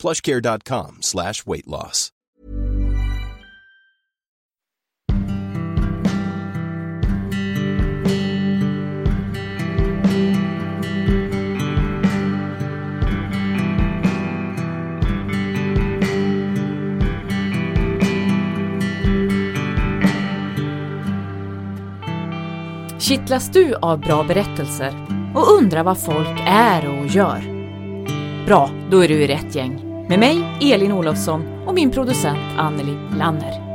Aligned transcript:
plushcare.com 0.00 0.98
slash 1.00 1.46
weight 1.46 1.66
loss. 1.66 2.10
Kittlas 22.98 23.48
du 23.48 23.74
av 23.74 24.00
bra 24.00 24.22
berättelser 24.24 25.06
och 25.34 25.58
undrar 25.58 25.84
vad 25.84 25.98
folk 25.98 26.40
är 26.46 26.88
och 26.88 27.06
gör? 27.06 27.40
Bra, 28.46 28.70
då 28.90 29.04
är 29.04 29.08
du 29.08 29.14
i 29.14 29.26
rätt 29.26 29.54
gäng. 29.54 29.89
Med 30.10 30.18
mig, 30.18 30.58
Elin 30.60 30.92
Olofsson 30.92 31.42
och 31.66 31.74
min 31.74 31.90
producent 31.90 32.38
Anneli 32.58 32.96
Lanner. 33.18 33.69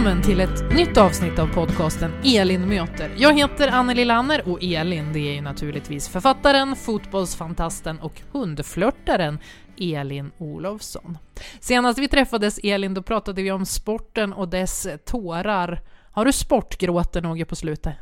Välkommen 0.00 0.22
till 0.22 0.40
ett 0.40 0.74
nytt 0.74 0.96
avsnitt 0.96 1.38
av 1.38 1.46
podcasten 1.46 2.12
Elin 2.24 2.68
möter. 2.68 3.14
Jag 3.16 3.38
heter 3.38 3.68
Anneli 3.68 4.04
Lanner 4.04 4.48
och 4.48 4.58
Elin 4.62 5.12
det 5.12 5.18
är 5.18 5.34
ju 5.34 5.40
naturligtvis 5.40 6.08
författaren, 6.08 6.76
fotbollsfantasten 6.76 8.00
och 8.00 8.22
hundflörtaren 8.32 9.38
Elin 9.78 10.30
Olofsson. 10.38 11.18
Senast 11.60 11.98
vi 11.98 12.08
träffades 12.08 12.58
Elin, 12.62 12.94
då 12.94 13.02
pratade 13.02 13.42
vi 13.42 13.52
om 13.52 13.66
sporten 13.66 14.32
och 14.32 14.48
dess 14.48 14.86
tårar. 15.04 15.80
Har 16.12 16.24
du 16.24 16.32
sportgråter 16.32 17.22
något 17.22 17.48
på 17.48 17.56
slutet? 17.56 17.94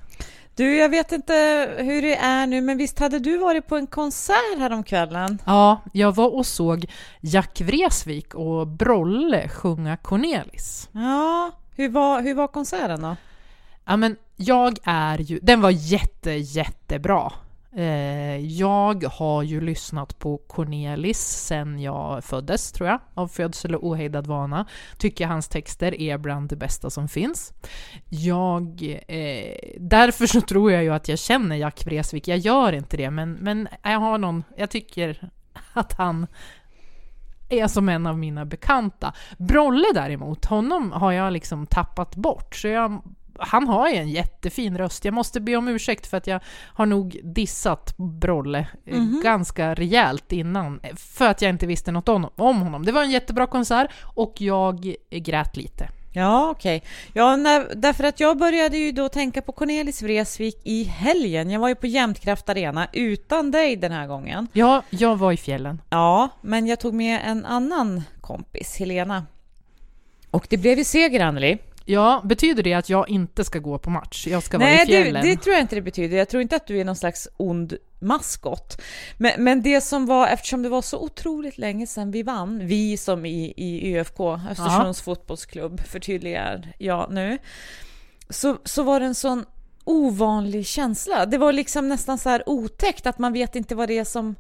Du, 0.57 0.77
jag 0.77 0.89
vet 0.89 1.13
inte 1.13 1.33
hur 1.79 2.03
det 2.03 2.17
är 2.17 2.47
nu, 2.47 2.61
men 2.61 2.79
visst 2.79 2.99
hade 2.99 3.19
du 3.19 3.39
varit 3.39 3.67
på 3.67 3.77
en 3.77 3.87
konsert 3.87 4.59
häromkvällen? 4.59 5.39
Ja, 5.47 5.81
jag 5.93 6.15
var 6.15 6.35
och 6.35 6.47
såg 6.47 6.87
Jack 7.21 7.61
Vreeswijk 7.61 8.35
och 8.35 8.67
Brolle 8.67 9.49
sjunga 9.49 9.97
Cornelis. 9.97 10.89
Ja, 10.93 11.53
hur 11.79 11.89
var, 11.89 12.23
hur 12.23 12.35
var 12.35 12.49
konserten 12.49 13.03
då? 13.03 13.17
Ja, 13.85 13.97
men 13.97 14.17
jag 14.37 14.79
är 14.85 15.19
ju... 15.19 15.39
Den 15.43 15.61
var 15.61 15.71
jätte, 15.71 16.31
jättebra. 16.31 17.33
Eh, 17.77 18.37
jag 18.37 19.05
har 19.05 19.43
ju 19.43 19.61
lyssnat 19.61 20.19
på 20.19 20.39
Cornelis 20.39 21.19
sen 21.19 21.81
jag 21.81 22.25
föddes, 22.25 22.73
tror 22.73 22.89
jag, 22.89 23.01
av 23.15 23.29
födsel 23.29 23.75
och 23.75 23.87
ohejdad 23.87 24.27
vana. 24.27 24.67
Tycker 24.99 25.27
hans 25.27 25.49
texter 25.49 26.01
är 26.01 26.19
bland 26.19 26.49
det 26.49 26.57
bästa 26.57 26.91
som 26.91 27.09
finns. 27.09 27.53
Jag, 28.09 28.97
eh, 29.09 29.77
därför 29.81 30.27
så 30.27 30.41
tror 30.41 30.73
jag 30.73 30.83
ju 30.83 30.95
att 30.95 31.09
jag 31.09 31.19
känner 31.19 31.57
Jack 31.57 31.87
Vreeswijk. 31.87 32.29
Jag 32.29 32.39
gör 32.39 32.73
inte 32.73 32.97
det, 32.97 33.11
men, 33.11 33.33
men 33.33 33.69
jag 33.83 34.01
har 34.01 34.19
någon... 34.19 34.45
Jag 34.57 34.71
tycker 34.71 35.31
att 35.73 35.93
han 35.93 36.27
är 37.49 37.67
som 37.67 37.89
en 37.89 38.07
av 38.07 38.19
mina 38.19 38.45
bekanta. 38.45 39.13
Brolle 39.39 39.87
däremot, 39.95 40.45
honom 40.45 40.93
har 40.93 41.13
jag 41.13 41.33
liksom 41.33 41.67
tappat 41.67 42.17
bort. 42.17 42.55
Så 42.55 42.69
jag 42.69 43.03
han 43.39 43.69
har 43.69 43.89
ju 43.89 43.97
en 43.97 44.09
jättefin 44.09 44.79
röst. 44.79 45.05
Jag 45.05 45.15
måste 45.15 45.41
be 45.41 45.57
om 45.57 45.69
ursäkt 45.69 46.07
för 46.07 46.17
att 46.17 46.27
jag 46.27 46.41
har 46.75 46.87
nog 46.87 47.21
dissat 47.25 47.95
Brolle 47.97 48.67
mm 48.87 49.01
-hmm. 49.01 49.23
ganska 49.23 49.75
rejält 49.75 50.33
innan, 50.33 50.81
för 50.97 51.27
att 51.29 51.43
jag 51.43 51.49
inte 51.49 51.67
visste 51.67 51.93
något 51.93 52.09
om, 52.09 52.29
om 52.37 52.61
honom. 52.61 52.85
Det 52.85 52.93
var 52.93 53.03
en 53.03 53.11
jättebra 53.11 53.47
konsert 53.47 53.91
och 54.03 54.35
jag 54.41 54.95
grät 55.11 55.57
lite. 55.57 55.89
Ja, 56.13 56.51
okej. 56.51 56.77
Okay. 56.77 56.89
Ja, 57.13 57.37
när, 57.37 57.75
därför 57.75 58.05
att 58.05 58.21
jag 58.21 58.39
började 58.39 58.79
ju 58.79 58.93
då 58.93 59.09
tänka 59.09 59.43
på 59.43 59.53
Cornelis 59.53 60.03
Vreeswijk 60.03 60.57
i 60.65 60.85
helgen. 60.85 61.51
Jag 61.51 61.61
var 61.61 61.69
ju 61.69 61.75
på 61.75 61.87
Jämtkraft 61.87 62.49
Arena 62.49 62.89
utan 62.93 63.51
dig 63.51 63.77
den 63.77 63.93
här 63.93 64.07
gången. 64.07 64.49
Ja, 64.53 64.83
jag 64.91 65.17
var 65.17 65.33
i 65.33 65.37
fjällen. 65.37 65.83
Ja, 65.91 66.29
men 66.41 66.67
jag 66.67 66.81
tog 66.81 66.95
med 66.95 67.21
en 67.25 67.45
annan 67.45 68.03
kompis, 68.21 68.77
Helena. 68.79 69.27
Och 70.31 70.47
det 70.51 70.57
blev 70.57 70.79
ju 70.79 70.85
seger, 70.85 71.21
Anneli. 71.21 71.59
Ja, 71.85 72.23
betyder 72.25 72.63
det 72.63 72.75
att 72.75 72.89
jag 72.89 73.09
inte 73.09 73.45
ska 73.45 73.59
gå 73.59 73.79
på 73.79 73.91
match? 73.91 74.27
Jag 74.27 74.43
ska 74.43 74.59
Nej, 74.59 74.75
vara 74.75 74.83
i 74.83 74.87
fjällen? 74.87 75.13
Nej, 75.13 75.23
det, 75.23 75.29
det 75.29 75.43
tror 75.43 75.55
jag 75.55 75.63
inte 75.63 75.75
det 75.75 75.83
betyder. 75.83 76.17
Jag 76.17 76.29
tror 76.29 76.43
inte 76.43 76.57
att 76.57 76.67
du 76.67 76.81
är 76.81 76.85
någon 76.85 76.97
slags 76.97 77.29
ond 77.37 77.77
maskot. 78.01 78.81
Men, 79.17 79.45
men 79.45 79.63
det 79.63 79.81
som 79.81 80.07
var, 80.07 80.29
eftersom 80.29 80.63
det 80.63 80.69
var 80.69 80.83
så 80.83 80.99
otroligt 80.99 81.59
länge 81.59 81.87
sedan 81.87 82.11
vi 82.11 82.23
vann, 82.23 82.67
vi 82.67 82.97
som 82.97 83.27
i, 83.27 83.55
i 83.57 83.99
ÖFK, 83.99 84.21
Östersunds 84.21 85.01
Aha. 85.01 85.05
fotbollsklubb, 85.05 85.81
förtydligar 85.87 86.73
jag 86.79 87.13
nu, 87.13 87.39
så, 88.31 88.57
så 88.65 88.83
var 88.83 89.01
det 89.01 89.07
en 89.07 89.15
sån 89.15 89.45
ovanlig 89.85 90.67
känsla. 90.67 91.27
Det 91.27 91.39
var 91.39 91.53
liksom 91.53 91.89
nästan 91.89 92.19
så 92.19 92.29
här 92.29 92.49
otäckt 92.49 93.07
att 93.07 93.19
man 93.19 93.33
vet 93.33 93.57
inte 93.57 93.75
vad 93.75 93.89
det 93.89 93.99
är 93.99 94.05
som 94.05 94.35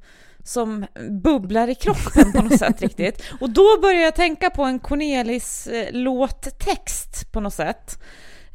som 0.44 0.86
bubblar 1.10 1.68
i 1.68 1.74
kroppen 1.74 2.32
på 2.32 2.42
något 2.42 2.58
sätt 2.58 2.82
riktigt. 2.82 3.22
Och 3.40 3.50
då 3.50 3.80
började 3.82 4.04
jag 4.04 4.14
tänka 4.14 4.50
på 4.50 4.64
en 4.64 4.78
Cornelis 4.78 5.66
eh, 5.66 5.92
låttext 5.92 7.32
på 7.32 7.40
något 7.40 7.54
sätt. 7.54 8.02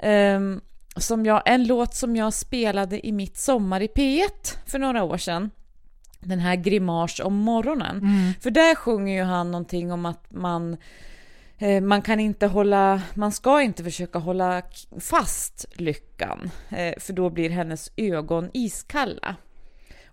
Um, 0.03 0.61
som 0.95 1.25
jag, 1.25 1.41
en 1.45 1.67
låt 1.67 1.95
som 1.95 2.15
jag 2.15 2.33
spelade 2.33 3.07
i 3.07 3.11
mitt 3.11 3.37
sommar 3.37 3.81
i 3.81 3.87
P1 3.87 4.57
för 4.65 4.79
några 4.79 5.03
år 5.03 5.17
sedan. 5.17 5.51
Den 6.19 6.39
här 6.39 6.55
Grimas 6.55 7.19
om 7.19 7.35
morgonen. 7.35 7.97
Mm. 7.97 8.33
För 8.41 8.51
där 8.51 8.75
sjunger 8.75 9.13
ju 9.13 9.23
han 9.23 9.51
någonting 9.51 9.91
om 9.91 10.05
att 10.05 10.31
man 10.31 10.77
eh, 11.57 11.81
man 11.81 12.01
kan 12.01 12.19
inte 12.19 12.47
hålla, 12.47 13.01
man 13.13 13.31
ska 13.31 13.61
inte 13.61 13.83
försöka 13.83 14.19
hålla 14.19 14.61
fast 14.99 15.65
lyckan, 15.73 16.51
eh, 16.69 16.93
för 16.99 17.13
då 17.13 17.29
blir 17.29 17.49
hennes 17.49 17.91
ögon 17.97 18.49
iskalla 18.53 19.35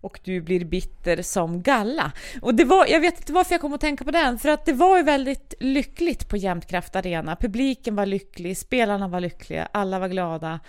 och 0.01 0.21
du 0.25 0.41
blir 0.41 0.65
bitter 0.65 1.23
som 1.23 1.63
galla. 1.63 2.13
Och 2.43 2.55
det 2.55 2.65
var, 2.65 2.87
jag 2.87 3.01
vet 3.01 3.19
inte 3.19 3.33
varför 3.33 3.55
jag 3.55 3.61
kom 3.61 3.75
att 3.75 3.81
tänka 3.81 4.05
på 4.05 4.11
den, 4.11 4.39
för 4.39 4.49
att 4.49 4.65
det 4.65 4.73
var 4.73 4.97
ju 4.97 5.03
väldigt 5.03 5.55
lyckligt 5.61 6.29
på 6.29 6.37
Jämtkraft 6.37 6.97
Arena. 6.97 7.37
Publiken 7.37 7.97
var 7.97 8.07
lycklig, 8.07 8.59
spelarna 8.59 9.09
var 9.09 9.21
lyckliga, 9.21 9.69
alla 9.73 9.99
var 9.99 10.09
glada. 10.09 10.61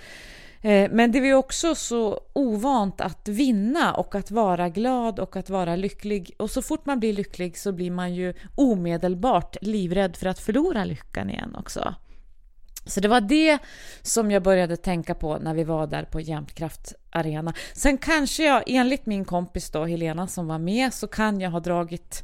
Eh, 0.62 0.92
men 0.92 1.12
det 1.12 1.20
var 1.20 1.28
ju 1.28 1.34
också 1.34 1.76
så 1.76 2.22
ovant 2.34 3.02
att 3.02 3.28
vinna 3.28 3.94
och 3.94 4.16
att 4.16 4.32
vara 4.32 4.70
glad 4.70 5.20
och 5.20 5.36
att 5.36 5.50
vara 5.50 5.76
lycklig. 5.76 6.32
Och 6.38 6.52
så 6.52 6.62
fort 6.62 6.86
man 6.86 7.00
blir 7.00 7.14
lycklig 7.14 7.58
så 7.58 7.72
blir 7.72 7.92
man 7.92 8.16
ju 8.16 8.34
omedelbart 8.56 9.58
livrädd 9.62 10.16
för 10.16 10.28
att 10.28 10.40
förlora 10.40 10.86
lyckan 10.86 11.30
igen 11.30 11.56
också. 11.56 11.96
Så 12.86 13.00
det 13.00 13.08
var 13.08 13.22
det 13.22 13.58
som 14.02 14.32
jag 14.32 14.44
började 14.44 14.78
tänka 14.78 15.16
på 15.16 15.38
när 15.38 15.54
vi 15.54 15.64
var 15.64 15.88
där 15.88 16.04
på 16.04 16.20
Jämtkraft 16.20 16.94
Arena. 17.10 17.54
Sen 17.74 17.98
kanske 17.98 18.44
jag, 18.44 18.64
enligt 18.68 19.06
min 19.06 19.26
kompis 19.26 19.70
då, 19.70 19.86
Helena 19.86 20.28
som 20.28 20.48
var 20.48 20.58
med, 20.58 20.94
så 20.94 21.08
kan 21.08 21.42
jag 21.42 21.52
ha 21.52 21.60
dragit 21.60 22.24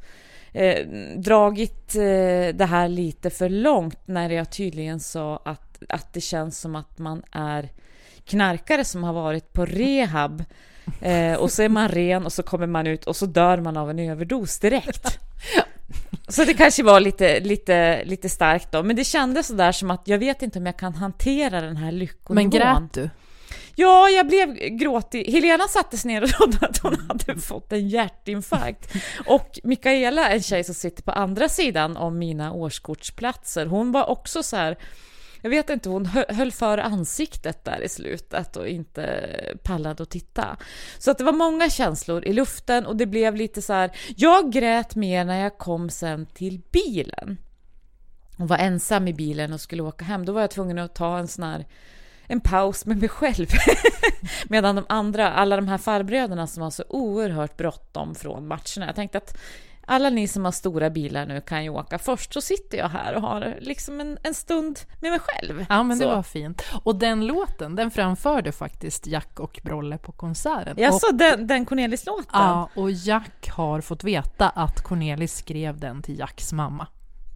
eh, 0.54 0.88
dragit 1.18 1.95
eh, 1.95 2.56
det 2.56 2.68
här 2.69 2.88
lite 2.88 3.30
för 3.30 3.50
långt 3.50 4.00
när 4.06 4.30
jag 4.30 4.51
tydligen 4.51 5.00
sa 5.00 5.42
att, 5.45 5.83
att 5.89 6.13
det 6.13 6.21
känns 6.21 6.60
som 6.60 6.75
att 6.75 7.00
man 7.00 7.24
är 7.31 7.69
knarkare 8.25 8.86
som 8.86 9.03
har 9.03 9.13
varit 9.13 9.53
på 9.53 9.65
rehab 9.65 10.44
eh, 11.01 11.33
och 11.33 11.51
så 11.51 11.63
är 11.63 11.69
man 11.69 11.89
ren 11.89 12.25
och 12.25 12.33
så 12.33 12.44
kommer 12.44 12.68
man 12.68 12.88
ut 12.88 13.07
och 13.07 13.15
så 13.15 13.25
dör 13.25 13.57
man 13.57 13.77
av 13.77 13.89
en 13.89 14.00
överdos 14.00 14.60
direkt. 14.60 15.19
Så 16.28 16.44
det 16.44 16.54
kanske 16.54 16.84
var 16.84 17.00
lite, 17.00 17.39
lite, 17.39 18.04
lite 18.06 18.30
starkt 18.30 18.72
då, 18.72 18.84
men 18.84 18.95
det 18.95 19.04
kändes 19.04 19.48
sådär 19.48 19.72
som 19.72 19.92
att 19.92 20.01
jag 20.06 20.18
vet 20.18 20.42
inte 20.42 20.60
om 20.60 20.66
jag 20.66 20.78
kan 20.78 20.95
hantera 20.95 21.62
den 21.62 21.78
här 21.78 21.92
lyckonivån. 21.92 22.50
Men 22.50 22.50
grät 22.50 22.94
du? 22.94 23.10
Ja, 23.75 24.10
jag 24.10 24.28
blev 24.28 24.54
gråtig. 24.54 25.31
Helena 25.31 25.68
sattes 25.68 26.06
ner 26.06 26.24
och 26.24 26.30
trodde 26.30 26.57
att 26.62 26.78
hon 26.78 26.95
hade 27.07 27.42
fått 27.42 27.74
en 27.74 27.89
hjärtinfarkt. 27.89 28.94
Och 29.25 29.60
Mikaela, 29.63 30.30
en 30.30 30.42
tjej 30.42 30.63
som 30.63 30.75
sitter 30.75 31.04
på 31.04 31.12
andra 31.12 31.50
sidan 31.50 31.98
om 31.98 32.18
mina 32.18 32.51
årskortsplatser, 32.51 33.66
hon 33.66 33.92
var 33.92 34.10
också 34.10 34.44
så 34.44 34.56
här 34.56 34.78
jag 35.42 35.50
vet 35.50 35.69
inte, 35.69 35.89
hon 35.89 36.06
höll 36.30 36.51
för 36.51 36.78
ansiktet 36.78 37.63
där 37.63 37.84
i 37.84 37.89
slutet 37.89 38.56
och 38.56 38.68
inte 38.68 39.30
pallade 39.63 40.04
att 40.04 40.10
titta. 40.10 40.57
Så 40.98 41.12
att 41.12 41.18
det 41.18 41.24
var 41.24 41.34
många 41.34 41.69
känslor 41.69 42.25
i 42.25 42.34
luften 42.34 42.86
och 42.86 42.95
det 42.95 43.06
blev 43.06 43.36
lite 43.36 43.62
så 43.62 43.74
här, 43.74 43.92
jag 44.16 44.51
grät 44.51 44.95
mer 44.95 45.25
när 45.25 45.42
jag 45.44 45.57
kom 45.57 45.89
sen 45.89 46.25
till 46.25 46.62
bilen 46.72 47.38
Hon 48.38 48.48
var 48.48 48.57
ensam 48.57 49.07
i 49.07 49.13
bilen 49.13 49.54
och 49.54 49.62
skulle 49.62 49.84
åka 49.84 50.06
hem. 50.06 50.25
Då 50.25 50.31
var 50.31 50.42
jag 50.42 50.51
tvungen 50.51 50.80
att 50.80 50.95
ta 50.95 51.18
en 51.18 51.28
sån 51.28 51.44
här 51.44 51.66
en 52.28 52.42
paus 52.42 52.86
med 52.86 52.98
mig 52.98 53.10
själv. 53.10 53.48
Medan 54.48 54.75
de 54.75 54.86
andra, 54.89 55.31
alla 55.34 55.56
de 55.56 55.68
här 55.68 55.78
farbröderna 55.78 56.48
som 56.48 56.63
var 56.63 56.69
så 56.69 56.84
oerhört 56.89 57.57
bråttom 57.57 58.16
från 58.16 58.48
matcherna. 58.48 58.86
Jag 58.86 58.95
tänkte 58.95 59.18
att 59.18 59.38
alla 59.89 60.10
ni 60.10 60.28
som 60.28 60.45
har 60.45 60.51
stora 60.51 60.89
bilar 60.89 61.25
nu 61.25 61.42
kan 61.42 61.63
ju 61.63 61.69
åka 61.69 62.00
först, 62.00 62.34
så 62.34 62.42
sitter 62.42 62.78
jag 62.78 62.89
här 62.89 63.16
och 63.16 63.22
har 63.22 63.57
liksom 63.60 64.00
en, 64.00 64.18
en 64.24 64.34
stund 64.34 64.80
med 65.01 65.12
mig 65.12 65.19
själv. 65.19 65.66
Ja, 65.69 65.84
men 65.84 65.98
så. 65.98 66.04
det 66.04 66.16
var 66.16 66.24
fint. 66.24 66.63
Och 66.84 66.95
den 66.95 67.25
låten, 67.25 67.75
den 67.75 67.92
framförde 67.92 68.51
faktiskt 68.51 69.07
Jack 69.07 69.39
och 69.39 69.60
Brolle 69.63 69.98
på 69.98 70.12
konserten. 70.12 70.75
Ja, 70.78 70.94
och, 70.94 71.01
så 71.01 71.12
den, 71.12 71.48
den 71.48 71.66
Cornelis-låten? 71.66 72.25
Ja, 72.34 72.69
och 72.75 72.92
Jack 72.92 73.50
har 73.50 73.81
fått 73.81 74.04
veta 74.04 74.50
att 74.50 74.84
Cornelis 74.84 75.38
skrev 75.38 75.80
den 75.80 76.01
till 76.01 76.19
Jacks 76.19 76.54
mamma. 76.54 76.88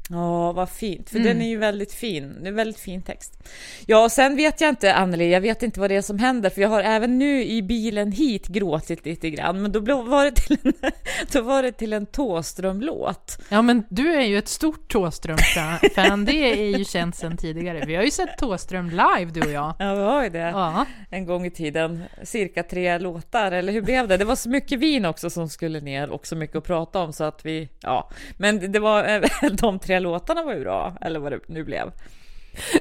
Ja, 0.10 0.52
vad 0.52 0.70
fint, 0.70 1.10
för 1.10 1.16
mm. 1.16 1.28
den 1.28 1.42
är 1.42 1.50
ju 1.50 1.58
väldigt 1.58 1.94
fin. 1.94 2.38
Det 2.42 2.48
är 2.48 2.52
väldigt 2.54 2.80
fin 2.80 3.02
text. 3.02 3.44
Ja, 3.86 4.04
och 4.04 4.12
sen 4.12 4.36
vet 4.36 4.62
jag 4.62 4.70
inte, 4.70 4.94
Anneli, 4.94 5.32
jag 5.32 5.42
vet 5.42 5.64
inte 5.64 5.80
vad 5.80 5.90
det 5.90 5.96
är 5.96 6.02
som 6.02 6.20
händer, 6.20 6.50
för 6.50 6.62
jag 6.62 6.70
har 6.70 6.82
även 6.82 7.20
nu 7.20 7.44
i 7.44 7.62
bilen 7.62 8.12
hit 8.12 8.48
gråtit 8.48 9.06
lite 9.06 9.30
grann, 9.30 9.62
men 9.62 9.72
då 9.72 10.02
var 10.02 10.26
det 10.26 10.32
till 10.32 10.58
en, 10.64 10.74
då 11.32 11.42
var 11.42 11.64
det 11.64 11.72
till 11.72 11.94
en 11.94 12.06
Tåström-låt. 12.06 13.42
Ja, 13.50 13.62
men 13.62 13.84
du 13.90 14.14
är 14.14 14.22
ju 14.22 14.38
ett 14.38 14.48
stort 14.48 14.92
Tåström-fan, 14.92 16.26
det 16.26 16.52
är 16.52 16.78
ju 16.78 16.86
känt 16.86 17.16
sedan 17.16 17.38
tidigare. 17.38 17.84
Vi 17.88 17.96
har 17.96 18.04
ju 18.04 18.12
sett 18.12 18.38
Tåström 18.38 18.90
live, 18.90 19.32
du 19.34 19.42
och 19.42 19.52
jag. 19.52 19.74
Ja, 19.80 19.96
vi 19.96 20.02
har 20.02 20.24
ju 20.24 20.30
det. 20.30 20.40
Ja. 20.40 20.86
En 21.10 21.26
gång 21.26 21.46
i 21.46 21.52
tiden, 21.52 22.04
cirka 22.24 22.64
tre 22.64 23.00
låtar, 23.00 23.52
eller 23.52 23.74
hur 23.74 23.82
blev 23.82 24.08
det? 24.08 24.18
Det 24.18 24.26
var 24.26 24.36
så 24.36 24.50
mycket 24.50 24.80
vin 24.80 25.06
också 25.06 25.30
som 25.30 25.50
skulle 25.50 25.82
ner 25.82 26.10
och 26.10 26.28
så 26.28 26.36
mycket 26.36 26.56
att 26.56 26.64
prata 26.64 27.00
om, 27.00 27.14
så 27.14 27.24
att 27.24 27.46
vi, 27.46 27.70
ja, 27.82 28.10
men 28.38 28.72
det 28.72 28.80
var 28.80 29.22
de 29.62 29.80
tre 29.80 30.01
låtarna 30.02 30.44
var 30.44 30.54
ju 30.54 30.60
bra, 30.60 30.98
eller 31.02 31.20
vad 31.20 31.32
det 31.32 31.40
nu 31.48 31.64
blev. 31.64 31.92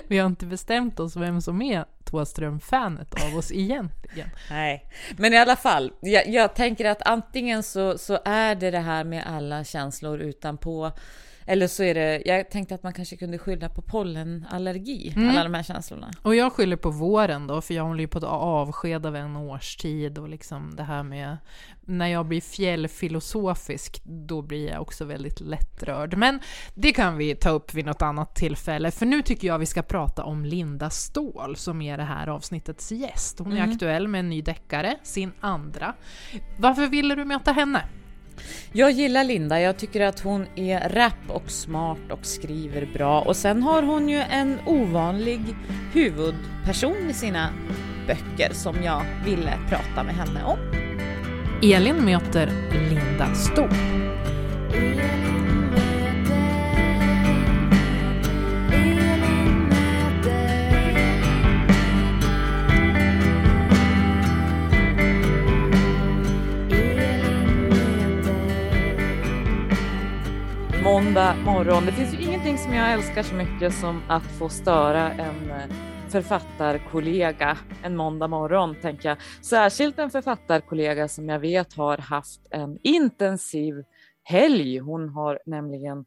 Vi 0.09 0.19
har 0.19 0.27
inte 0.27 0.47
bestämt 0.47 1.01
oss 1.01 1.17
vem 1.17 1.41
som 1.41 1.63
är 1.63 1.85
Thåström-fanet 2.05 3.25
av 3.25 3.39
oss 3.39 3.53
egentligen. 3.53 4.29
Nej, 4.51 4.85
men 5.17 5.33
i 5.33 5.39
alla 5.39 5.57
fall, 5.57 5.93
jag, 6.01 6.29
jag, 6.29 6.55
tänker 6.55 6.85
att 6.85 7.03
antingen 7.03 7.63
så, 7.63 7.99
så 7.99 8.19
är 8.25 8.55
det 8.55 8.71
det 8.71 8.79
här 8.79 9.05
med 9.05 9.25
alla 9.27 9.65
känslor 9.65 10.19
utanpå 10.19 10.93
eller 11.47 11.67
så 11.67 11.83
är 11.83 11.95
det, 11.95 12.23
jag 12.27 12.51
tänkte 12.51 12.75
att 12.75 12.83
man 12.83 12.93
kanske 12.93 13.17
kunde 13.17 13.39
skylla 13.39 13.69
på 13.69 13.83
pollenallergi, 13.83 15.13
mm. 15.17 15.29
alla 15.29 15.43
de 15.43 15.55
här 15.55 15.63
känslorna. 15.63 16.11
Och 16.23 16.35
jag 16.35 16.53
skyller 16.53 16.77
på 16.77 16.91
våren 16.91 17.47
då, 17.47 17.61
för 17.61 17.75
jag 17.75 17.85
håller 17.85 18.01
ju 18.01 18.09
på 18.09 18.19
att 18.19 18.25
avsked 18.25 19.07
av 19.07 19.17
en 19.17 19.37
årstid 19.37 20.19
och 20.19 20.29
liksom 20.29 20.77
det 20.77 20.83
här 20.83 21.03
med 21.03 21.37
när 21.91 22.07
jag 22.07 22.27
blir 22.27 22.41
fjällfilosofisk, 22.41 24.03
då 24.05 24.43
blir 24.43 24.71
jag 24.71 24.83
också 24.83 25.05
väldigt 25.05 25.41
lättrörd. 25.41 26.17
Men 26.17 26.41
det 26.75 26.93
kan 26.93 27.17
vi 27.17 27.35
ta 27.35 27.51
upp 27.51 27.75
vid 27.75 27.87
något 27.87 28.03
annat 28.03 28.35
tillfälle, 28.35 28.91
för 28.91 29.07
nu 29.07 29.23
tycker 29.23 29.49
jag 29.49 29.59
vi 29.59 29.67
ska 29.67 29.83
prata 29.83 30.25
om 30.25 30.45
Linda 30.45 30.91
Ståhl 30.91 31.57
som 31.57 31.83
är 31.83 31.97
det 31.97 32.05
här 32.05 32.27
avsnittets 32.27 32.93
gäst. 32.93 33.39
Hon 33.39 33.53
är 33.53 33.57
mm. 33.57 33.71
aktuell 33.71 34.09
med 34.09 34.19
en 34.19 34.31
ny 34.31 34.43
deckare, 34.43 34.97
sin 35.03 35.33
andra. 35.41 35.95
Varför 36.59 36.87
ville 36.87 37.15
du 37.15 37.25
möta 37.25 37.53
henne? 37.53 37.83
Jag 38.73 38.91
gillar 38.91 39.25
Linda, 39.25 39.61
jag 39.61 39.77
tycker 39.77 40.01
att 40.01 40.21
hon 40.21 40.47
är 40.57 40.89
rapp 40.89 41.29
och 41.29 41.51
smart 41.51 42.11
och 42.11 42.27
skriver 42.27 42.89
bra 42.95 43.21
och 43.21 43.37
sen 43.37 43.63
har 43.63 43.83
hon 43.83 44.09
ju 44.09 44.19
en 44.19 44.59
ovanlig 44.67 45.41
huvudperson 45.93 47.11
i 47.11 47.13
sina 47.13 47.49
böcker 48.07 48.53
som 48.53 48.83
jag 48.85 49.03
ville 49.25 49.53
prata 49.69 50.03
med 50.03 50.15
henne 50.15 50.45
om. 50.45 50.59
Elin 51.63 52.05
möter 52.05 52.53
Linda 52.89 53.35
Ståhl. 53.35 53.69
Måndag 70.95 71.37
morgon. 71.45 71.87
Det 71.87 71.93
finns 71.93 72.15
ju 72.15 72.23
ingenting 72.23 72.59
som 72.59 72.75
jag 72.75 72.93
älskar 72.93 73.23
så 73.23 73.35
mycket 73.35 73.75
som 73.75 74.03
att 74.09 74.23
få 74.39 74.49
störa 74.49 75.11
en 75.11 75.51
eh, 75.51 75.77
författarkollega 76.09 77.59
en 77.83 77.97
måndag 77.97 78.29
morgon, 78.29 78.77
tänker 78.83 79.09
jag. 79.09 79.19
Särskilt 79.45 79.99
en 79.99 80.11
författarkollega 80.11 81.09
som 81.09 81.29
jag 81.29 81.39
vet 81.39 81.75
har 81.75 81.99
haft 81.99 82.41
en 82.51 82.79
intensiv 82.83 83.75
helg. 84.23 84.79
Hon 84.79 85.09
har 85.09 85.41
nämligen 85.47 86.05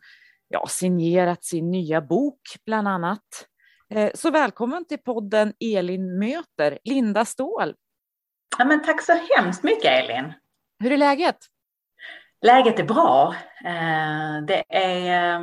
ja, 0.47 0.65
signerat 0.69 1.43
sin 1.43 1.71
nya 1.71 2.01
bok, 2.01 2.41
bland 2.65 2.87
annat. 2.87 3.47
Eh, 3.93 4.11
så 4.15 4.31
välkommen 4.31 4.85
till 4.85 4.99
podden 4.99 5.53
Elin 5.59 6.19
möter, 6.19 6.79
Linda 6.83 7.25
Ståhl. 7.25 7.73
Ja, 8.57 8.65
men 8.65 8.83
tack 8.83 9.01
så 9.01 9.13
hemskt 9.35 9.63
mycket, 9.63 9.85
Elin. 9.85 10.33
Hur 10.79 10.91
är 10.91 10.97
läget? 10.97 11.37
Läget 12.43 12.79
är 12.79 12.83
bra. 12.83 13.35
Eh, 13.65 14.45
det 14.47 14.63
är, 14.69 15.41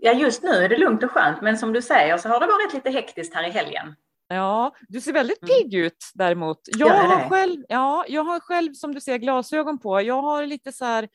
ja 0.00 0.12
just 0.12 0.42
nu 0.42 0.50
är 0.50 0.68
det 0.68 0.76
lugnt 0.76 1.02
och 1.02 1.10
skönt, 1.10 1.42
men 1.42 1.58
som 1.58 1.72
du 1.72 1.82
säger 1.82 2.18
så 2.18 2.28
har 2.28 2.40
det 2.40 2.46
varit 2.46 2.74
lite 2.74 2.90
hektiskt 2.90 3.34
här 3.34 3.48
i 3.48 3.50
helgen. 3.50 3.94
Ja, 4.28 4.74
du 4.88 5.00
ser 5.00 5.12
väldigt 5.12 5.42
mm. 5.42 5.48
pigg 5.48 5.74
ut 5.74 6.10
däremot. 6.14 6.58
Jag 6.78 6.88
har, 6.88 7.28
själv, 7.28 7.64
ja, 7.68 8.04
jag 8.08 8.24
har 8.24 8.40
själv, 8.40 8.72
som 8.72 8.94
du 8.94 9.00
ser, 9.00 9.18
glasögon 9.18 9.78
på. 9.78 10.00
Jag 10.00 10.22
har 10.22 10.46
lite 10.46 10.72
så 10.72 10.84
här 10.84 11.08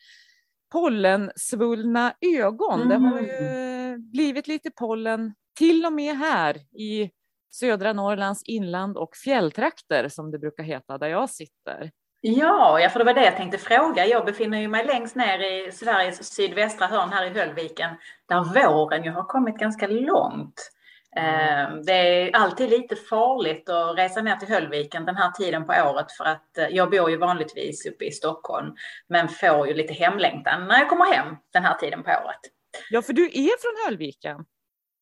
pollensvullna 0.72 2.14
ögon. 2.22 2.82
Mm. 2.82 2.90
Det 2.90 3.10
har 3.10 3.22
ju 3.22 3.48
mm. 3.48 4.12
blivit 4.12 4.48
lite 4.48 4.72
pollen 4.72 5.34
till 5.58 5.86
och 5.86 5.94
med 5.94 6.18
här 6.18 6.56
i 6.58 7.12
södra 7.52 7.94
Norrlands 7.94 8.44
inland 8.44 8.98
och 8.98 9.16
fjälltrakter 9.16 10.10
som 10.10 10.32
det 10.32 10.40
brukar 10.40 10.64
heta 10.64 10.98
där 10.98 11.08
jag 11.08 11.30
sitter. 11.30 11.92
Ja, 12.30 12.80
ja, 12.80 12.90
för 12.90 13.00
det 13.00 13.06
var 13.06 13.14
det 13.14 13.26
jag 13.26 13.38
tänkte 13.38 13.58
fråga. 13.58 14.06
Jag 14.06 14.26
befinner 14.26 14.68
mig 14.68 14.86
längst 14.86 15.16
ner 15.16 15.40
i 15.40 15.72
Sveriges 15.72 16.34
sydvästra 16.34 16.88
hörn 16.88 17.10
här 17.10 17.26
i 17.26 17.40
Höllviken, 17.40 17.96
där 18.26 18.44
våren 18.44 19.04
ju 19.04 19.12
har 19.12 19.24
kommit 19.24 19.58
ganska 19.58 19.88
långt. 19.88 20.72
Ehm, 21.16 21.84
det 21.86 21.94
är 21.94 22.36
alltid 22.36 22.70
lite 22.70 22.96
farligt 22.96 23.70
att 23.70 23.98
resa 23.98 24.22
ner 24.22 24.36
till 24.36 24.48
Höllviken 24.48 25.06
den 25.06 25.16
här 25.16 25.32
tiden 25.32 25.66
på 25.66 25.74
året 25.74 26.12
för 26.12 26.24
att 26.24 26.58
eh, 26.58 26.68
jag 26.68 26.90
bor 26.90 27.10
ju 27.10 27.18
vanligtvis 27.18 27.86
uppe 27.86 28.06
i 28.06 28.12
Stockholm 28.12 28.76
men 29.08 29.30
får 29.30 29.68
ju 29.68 29.74
lite 29.74 29.94
hemlängtan 29.94 30.68
när 30.68 30.80
jag 30.80 30.90
kommer 30.90 31.06
hem 31.06 31.36
den 31.54 31.64
här 31.64 31.74
tiden 31.74 32.04
på 32.04 32.10
året. 32.10 32.42
Ja, 32.90 33.02
för 33.02 33.14
du 33.14 33.26
är 33.26 33.62
från 33.62 33.86
Höllviken. 33.86 34.46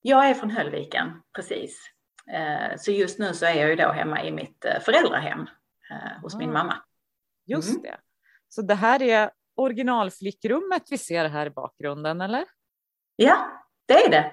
Jag 0.02 0.30
är 0.30 0.34
från 0.34 0.50
Höllviken, 0.50 1.22
precis. 1.36 1.92
Ehm, 2.32 2.78
så 2.78 2.92
just 2.92 3.20
nu 3.20 3.34
så 3.34 3.46
är 3.46 3.54
jag 3.54 3.70
ju 3.70 3.76
då 3.76 3.92
hemma 3.92 4.24
i 4.24 4.32
mitt 4.32 4.66
eh, 4.66 4.80
föräldrahem 4.80 5.48
eh, 5.92 6.22
hos 6.22 6.36
min 6.36 6.54
mamma. 6.54 6.85
Just 7.46 7.70
mm. 7.70 7.82
det. 7.82 7.98
Så 8.50 8.62
det 8.62 8.76
här 8.76 9.02
är 9.02 9.32
originalflickrummet 9.56 10.84
vi 10.90 10.98
ser 10.98 11.26
här 11.26 11.46
i 11.46 11.50
bakgrunden, 11.50 12.22
eller? 12.22 12.46
Ja, 13.16 13.62
det 13.86 13.94
är 13.94 14.10
det. 14.10 14.32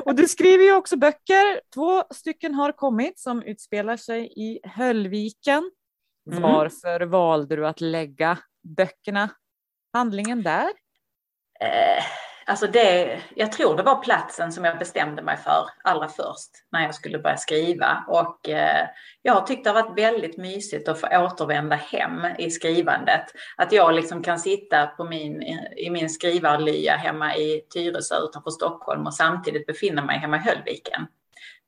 och 0.04 0.14
du 0.14 0.28
skriver 0.28 0.64
ju 0.64 0.72
också 0.72 0.96
böcker. 0.96 1.60
Två 1.74 2.04
stycken 2.10 2.54
har 2.54 2.72
kommit 2.72 3.18
som 3.18 3.42
utspelar 3.42 3.96
sig 3.96 4.32
i 4.36 4.60
Höllviken. 4.64 5.70
Mm. 6.30 6.42
Varför 6.42 7.00
valde 7.00 7.56
du 7.56 7.66
att 7.66 7.80
lägga 7.80 8.38
böckerna, 8.62 9.30
handlingen 9.92 10.42
där? 10.42 10.70
Eh, 11.60 12.04
Alltså 12.48 12.66
det, 12.66 13.20
jag 13.34 13.52
tror 13.52 13.76
det 13.76 13.82
var 13.82 14.02
platsen 14.02 14.52
som 14.52 14.64
jag 14.64 14.78
bestämde 14.78 15.22
mig 15.22 15.36
för 15.36 15.68
allra 15.84 16.08
först 16.08 16.50
när 16.72 16.82
jag 16.82 16.94
skulle 16.94 17.18
börja 17.18 17.36
skriva. 17.36 18.04
Och 18.08 18.48
eh, 18.48 18.86
jag 19.22 19.34
har 19.34 19.40
tyckt 19.40 19.64
det 19.64 19.70
har 19.70 19.82
varit 19.82 19.98
väldigt 19.98 20.36
mysigt 20.36 20.88
att 20.88 21.00
få 21.00 21.06
återvända 21.06 21.76
hem 21.76 22.26
i 22.38 22.50
skrivandet. 22.50 23.24
Att 23.56 23.72
jag 23.72 23.94
liksom 23.94 24.22
kan 24.22 24.38
sitta 24.38 24.86
på 24.86 25.04
min, 25.04 25.42
i 25.76 25.90
min 25.90 26.10
skrivarlya 26.10 26.96
hemma 26.96 27.36
i 27.36 27.60
Tyresö 27.74 28.14
utanför 28.18 28.50
Stockholm 28.50 29.06
och 29.06 29.14
samtidigt 29.14 29.66
befinna 29.66 30.04
mig 30.04 30.18
hemma 30.18 30.36
i 30.36 30.40
Höllviken. 30.40 31.06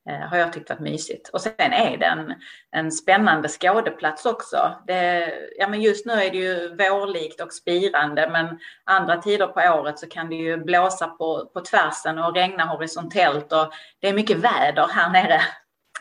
Eh, 0.09 0.29
har 0.29 0.37
jag 0.37 0.53
tyckt 0.53 0.71
varit 0.71 0.81
mysigt. 0.81 1.29
Och 1.29 1.41
sen 1.41 1.53
är 1.59 1.97
det 1.97 2.05
en, 2.05 2.35
en 2.71 2.93
spännande 2.93 3.49
skådeplats 3.49 4.27
också. 4.27 4.77
Det, 4.87 5.33
ja, 5.59 5.69
men 5.69 5.83
just 5.83 6.07
nu 6.07 6.13
är 6.13 6.31
det 6.31 6.39
ju 6.39 6.77
vårlikt 6.77 7.41
och 7.41 7.53
spirande 7.53 8.29
men 8.33 8.59
andra 8.85 9.17
tider 9.17 9.47
på 9.47 9.61
året 9.61 9.99
så 9.99 10.07
kan 10.07 10.29
det 10.29 10.37
ju 10.37 10.57
blåsa 10.57 11.07
på, 11.07 11.51
på 11.55 11.61
tvärsen 11.61 12.19
och 12.19 12.35
regna 12.35 12.65
horisontellt 12.65 13.53
och 13.53 13.73
det 14.01 14.09
är 14.09 14.15
mycket 14.15 14.37
väder 14.37 14.87
här 14.89 15.11
nere. 15.11 15.41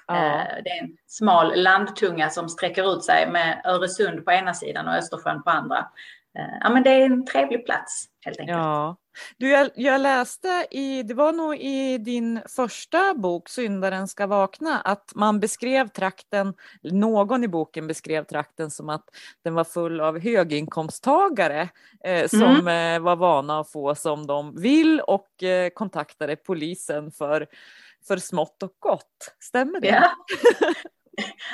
Ja. 0.08 0.16
Eh, 0.16 0.64
det 0.64 0.70
är 0.70 0.84
en 0.84 0.98
smal 1.08 1.62
landtunga 1.62 2.30
som 2.30 2.50
sträcker 2.50 2.94
ut 2.94 3.04
sig 3.04 3.32
med 3.32 3.62
Öresund 3.66 4.26
på 4.26 4.32
ena 4.32 4.54
sidan 4.54 4.88
och 4.88 4.94
Östersjön 4.94 5.44
på 5.44 5.50
andra. 5.50 5.88
Ja, 6.34 6.70
men 6.70 6.84
det 6.84 6.90
är 6.90 7.06
en 7.06 7.26
trevlig 7.26 7.66
plats 7.66 8.06
helt 8.26 8.40
enkelt. 8.40 8.58
Ja. 8.58 8.98
Du, 9.38 9.50
jag, 9.50 9.70
jag, 9.76 10.02
läste 10.02 10.68
i, 10.72 11.04
det 11.04 11.14
var 11.14 11.34
nog 11.34 11.56
i 11.56 11.98
din 11.98 12.42
första 12.56 13.14
bok, 13.14 13.50
Syndaren 13.50 14.08
ska 14.08 14.28
vakna, 14.28 14.82
att 14.82 15.12
man 15.16 15.40
beskrev 15.40 15.88
trakten, 15.88 16.54
någon 16.82 17.44
i 17.44 17.48
boken 17.48 17.88
beskrev 17.88 18.24
trakten 18.24 18.72
som 18.72 18.90
att 18.90 19.06
den 19.44 19.54
var 19.54 19.64
full 19.64 20.02
av 20.02 20.20
höginkomsttagare 20.20 21.70
eh, 22.04 22.28
som 22.28 22.60
mm. 22.60 22.96
eh, 22.96 23.06
var 23.06 23.16
vana 23.16 23.60
att 23.60 23.72
få 23.72 23.96
som 23.96 24.28
de 24.28 24.56
vill 24.62 25.02
och 25.02 25.44
eh, 25.44 25.70
kontaktade 25.70 26.36
polisen 26.36 27.12
för 27.12 27.48
för 28.08 28.18
smått 28.18 28.64
och 28.64 28.76
gott. 28.80 29.36
Stämmer 29.40 29.80
det? 29.80 29.88
Ja. 29.88 30.10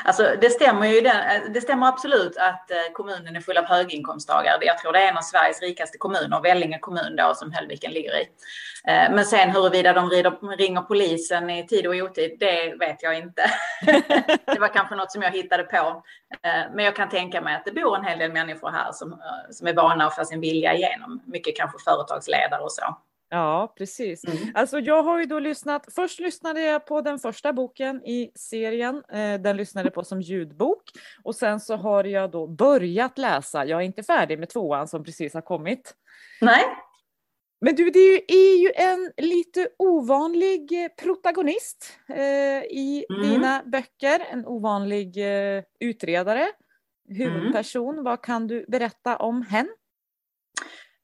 Alltså, 0.03 0.35
det, 0.41 0.49
stämmer 0.49 0.87
ju 0.87 1.01
den, 1.01 1.15
eh, 1.15 1.41
det 1.53 1.61
stämmer 1.61 1.87
absolut 1.87 2.37
att 2.37 2.71
eh, 2.71 2.77
kommunen 2.93 3.35
är 3.35 3.41
full 3.41 3.57
av 3.57 3.65
höginkomsttagare. 3.65 4.65
Jag 4.65 4.77
tror 4.77 4.93
det 4.93 4.99
är 4.99 5.07
en 5.07 5.17
av 5.17 5.21
Sveriges 5.21 5.61
rikaste 5.61 5.97
kommuner, 5.97 6.41
Vellinge 6.41 6.79
kommun 6.79 7.15
då, 7.15 7.33
som 7.35 7.51
Höllviken 7.51 7.91
ligger 7.91 8.17
i. 8.17 8.21
Eh, 8.87 9.11
men 9.11 9.25
sen 9.25 9.49
huruvida 9.49 9.93
de 9.93 10.09
rider, 10.09 10.57
ringer 10.57 10.81
polisen 10.81 11.49
i 11.49 11.67
tid 11.67 11.87
och 11.87 11.95
otid, 11.95 12.37
det 12.39 12.75
vet 12.79 13.03
jag 13.03 13.17
inte. 13.17 13.51
Det 14.45 14.59
var 14.59 14.73
kanske 14.73 14.95
något 14.95 15.11
som 15.11 15.21
jag 15.21 15.31
hittade 15.31 15.63
på. 15.63 16.03
Men 16.75 16.85
jag 16.85 16.95
kan 16.95 17.09
tänka 17.09 17.41
mig 17.41 17.55
att 17.55 17.65
det 17.65 17.71
bor 17.71 17.97
en 17.97 18.05
hel 18.05 18.19
del 18.19 18.31
människor 18.31 18.69
här 18.69 18.91
som, 18.91 19.21
som 19.51 19.67
är 19.67 19.73
vana 19.73 20.05
att 20.05 20.15
få 20.15 20.25
sin 20.25 20.41
vilja 20.41 20.73
igenom. 20.73 21.21
Mycket 21.25 21.57
kanske 21.57 21.77
företagsledare 21.83 22.61
och 22.61 22.71
så. 22.71 22.97
Ja, 23.29 23.73
precis. 23.77 24.25
Mm. 24.25 24.37
Alltså 24.53 24.79
jag 24.79 25.03
har 25.03 25.19
ju 25.19 25.25
då 25.25 25.39
lyssnat, 25.39 25.93
först 25.95 26.19
lyssnade 26.19 26.61
jag 26.61 26.85
på 26.85 27.01
den 27.01 27.19
första 27.19 27.53
boken 27.53 28.05
i 28.05 28.31
serien, 28.35 29.03
eh, 29.11 29.41
den 29.41 29.57
lyssnade 29.57 29.91
på 29.91 30.03
som 30.03 30.21
ljudbok 30.21 30.83
och 31.23 31.35
sen 31.35 31.59
så 31.59 31.75
har 31.75 32.03
jag 32.03 32.31
då 32.31 32.47
börjat 32.47 33.17
läsa, 33.17 33.65
jag 33.65 33.81
är 33.81 33.85
inte 33.85 34.03
färdig 34.03 34.39
med 34.39 34.49
tvåan 34.49 34.87
som 34.87 35.03
precis 35.03 35.33
har 35.33 35.41
kommit. 35.41 35.95
Nej. 36.41 36.63
Men 37.61 37.75
du, 37.75 37.89
det 37.89 38.33
är 38.33 38.57
ju 38.61 38.71
en 38.75 39.11
lite 39.17 39.69
ovanlig 39.77 40.71
protagonist 40.97 41.99
eh, 42.09 42.63
i 42.63 43.05
mm. 43.09 43.21
dina 43.21 43.63
böcker, 43.65 44.19
en 44.31 44.45
ovanlig 44.45 45.17
eh, 45.17 45.63
utredare, 45.79 46.47
huvudperson. 47.09 47.93
Mm. 47.93 48.03
Vad 48.03 48.21
kan 48.21 48.47
du 48.47 48.65
berätta 48.67 49.17
om 49.17 49.41
henne? 49.41 49.69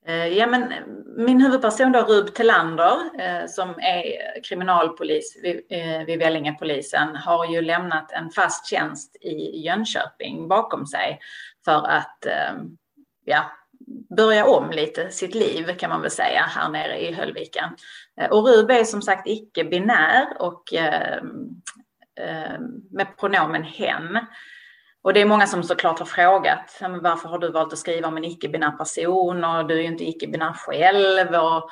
Eh, 0.06 0.28
ja, 0.28 0.48
men 0.48 0.72
eh, 0.72 0.84
min 1.18 1.42
huvudperson 1.42 1.92
då, 1.92 2.00
Rub 2.00 2.34
Telander, 2.34 2.98
eh, 3.20 3.48
som 3.48 3.70
är 3.70 4.04
kriminalpolis 4.44 5.40
vid, 5.44 5.62
vid 6.08 6.20
Vellingepolisen, 6.20 7.16
har 7.16 7.46
ju 7.46 7.62
lämnat 7.62 8.12
en 8.12 8.30
fast 8.30 8.70
tjänst 8.70 9.16
i 9.22 9.62
Jönköping 9.66 10.48
bakom 10.48 10.86
sig 10.86 11.20
för 11.66 11.88
att 11.88 12.28
ja, 13.26 13.52
börja 14.16 14.46
om 14.46 14.72
lite 14.72 15.10
sitt 15.10 15.36
liv 15.36 15.76
kan 15.78 15.90
man 15.90 16.02
väl 16.02 16.12
säga 16.12 16.42
här 16.42 16.70
nere 16.70 17.00
i 17.00 17.14
Höllviken. 17.14 17.70
Och 18.30 18.48
Rub 18.48 18.72
är 18.72 18.84
som 18.84 19.02
sagt 19.02 19.28
icke-binär 19.28 20.28
och 20.40 20.64
med 22.92 23.18
pronomen 23.20 23.64
hen. 23.64 24.20
Och 25.04 25.14
det 25.14 25.22
är 25.22 25.26
många 25.26 25.48
som 25.48 25.64
såklart 25.64 26.00
har 26.00 26.06
frågat 26.06 26.78
varför 27.02 27.30
har 27.30 27.40
du 27.40 27.52
valt 27.52 27.74
att 27.74 27.80
skriva 27.80 28.08
om 28.08 28.18
en 28.18 28.26
icke-binär 28.26 28.72
person 28.72 29.44
och 29.44 29.68
du 29.68 29.74
är 29.74 29.82
ju 29.82 29.88
inte 29.88 30.10
icke-binär 30.10 30.54
själv. 30.54 31.36
Och, 31.36 31.70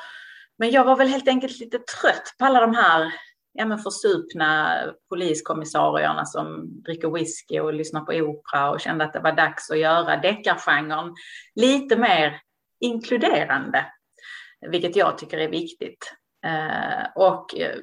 men 0.58 0.72
jag 0.72 0.86
var 0.86 0.96
väl 0.96 1.08
helt 1.08 1.28
enkelt 1.28 1.60
lite 1.60 1.80
trött 1.80 2.36
på 2.40 2.46
alla 2.46 2.62
de 2.62 2.76
här 2.76 3.14
ja, 3.54 3.66
men 3.66 3.80
försupna 3.80 4.78
poliskommissarierna 5.10 6.26
som 6.26 6.68
dricker 6.84 7.10
whisky 7.10 7.60
och 7.60 7.74
lyssnar 7.74 8.02
på 8.02 8.14
opera 8.14 8.72
och 8.72 8.80
kände 8.80 9.06
att 9.06 9.14
det 9.14 9.20
var 9.20 9.32
dags 9.32 9.72
att 9.72 9.80
göra 9.80 10.18
deckargenren 10.18 11.16
lite 11.56 11.98
mer 11.98 12.42
inkluderande, 12.80 13.86
vilket 14.72 14.96
jag 14.96 15.18
tycker 15.18 15.38
är 15.38 15.50
viktigt. 15.50 16.14
Eh, 16.46 17.08
och 17.16 17.60
eh, 17.60 17.76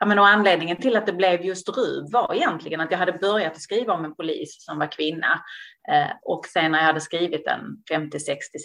Ja, 0.00 0.06
men 0.06 0.18
och 0.18 0.28
anledningen 0.28 0.76
till 0.76 0.96
att 0.96 1.06
det 1.06 1.12
blev 1.12 1.44
just 1.44 1.68
RUV 1.68 2.12
var 2.12 2.34
egentligen 2.34 2.80
att 2.80 2.90
jag 2.90 2.98
hade 2.98 3.12
börjat 3.12 3.52
att 3.52 3.60
skriva 3.60 3.92
om 3.92 4.04
en 4.04 4.14
polis 4.14 4.64
som 4.64 4.78
var 4.78 4.92
kvinna. 4.92 5.44
Eh, 5.92 6.10
och 6.22 6.46
sen 6.46 6.72
när 6.72 6.78
jag 6.78 6.86
hade 6.86 7.00
skrivit 7.00 7.46
en 7.46 7.98
50-60 7.98 8.10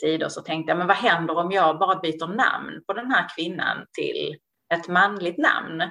sidor 0.01 0.29
så 0.29 0.41
tänkte 0.41 0.71
jag, 0.71 0.77
men 0.77 0.87
vad 0.87 0.97
händer 0.97 1.37
om 1.37 1.51
jag 1.51 1.79
bara 1.79 1.99
byter 1.99 2.27
namn 2.27 2.83
på 2.87 2.93
den 2.93 3.11
här 3.11 3.27
kvinnan 3.35 3.85
till 3.93 4.37
ett 4.73 4.87
manligt 4.87 5.37
namn? 5.37 5.81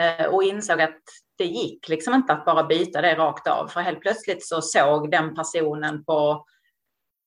Eh, 0.00 0.26
och 0.26 0.42
insåg 0.42 0.80
att 0.80 1.02
det 1.38 1.44
gick 1.44 1.88
liksom 1.88 2.14
inte 2.14 2.32
att 2.32 2.44
bara 2.44 2.64
byta 2.64 3.00
det 3.00 3.14
rakt 3.14 3.48
av, 3.48 3.68
för 3.68 3.80
helt 3.80 4.00
plötsligt 4.00 4.46
så 4.46 4.62
såg 4.62 5.10
den 5.10 5.34
personen 5.34 6.04
på 6.04 6.44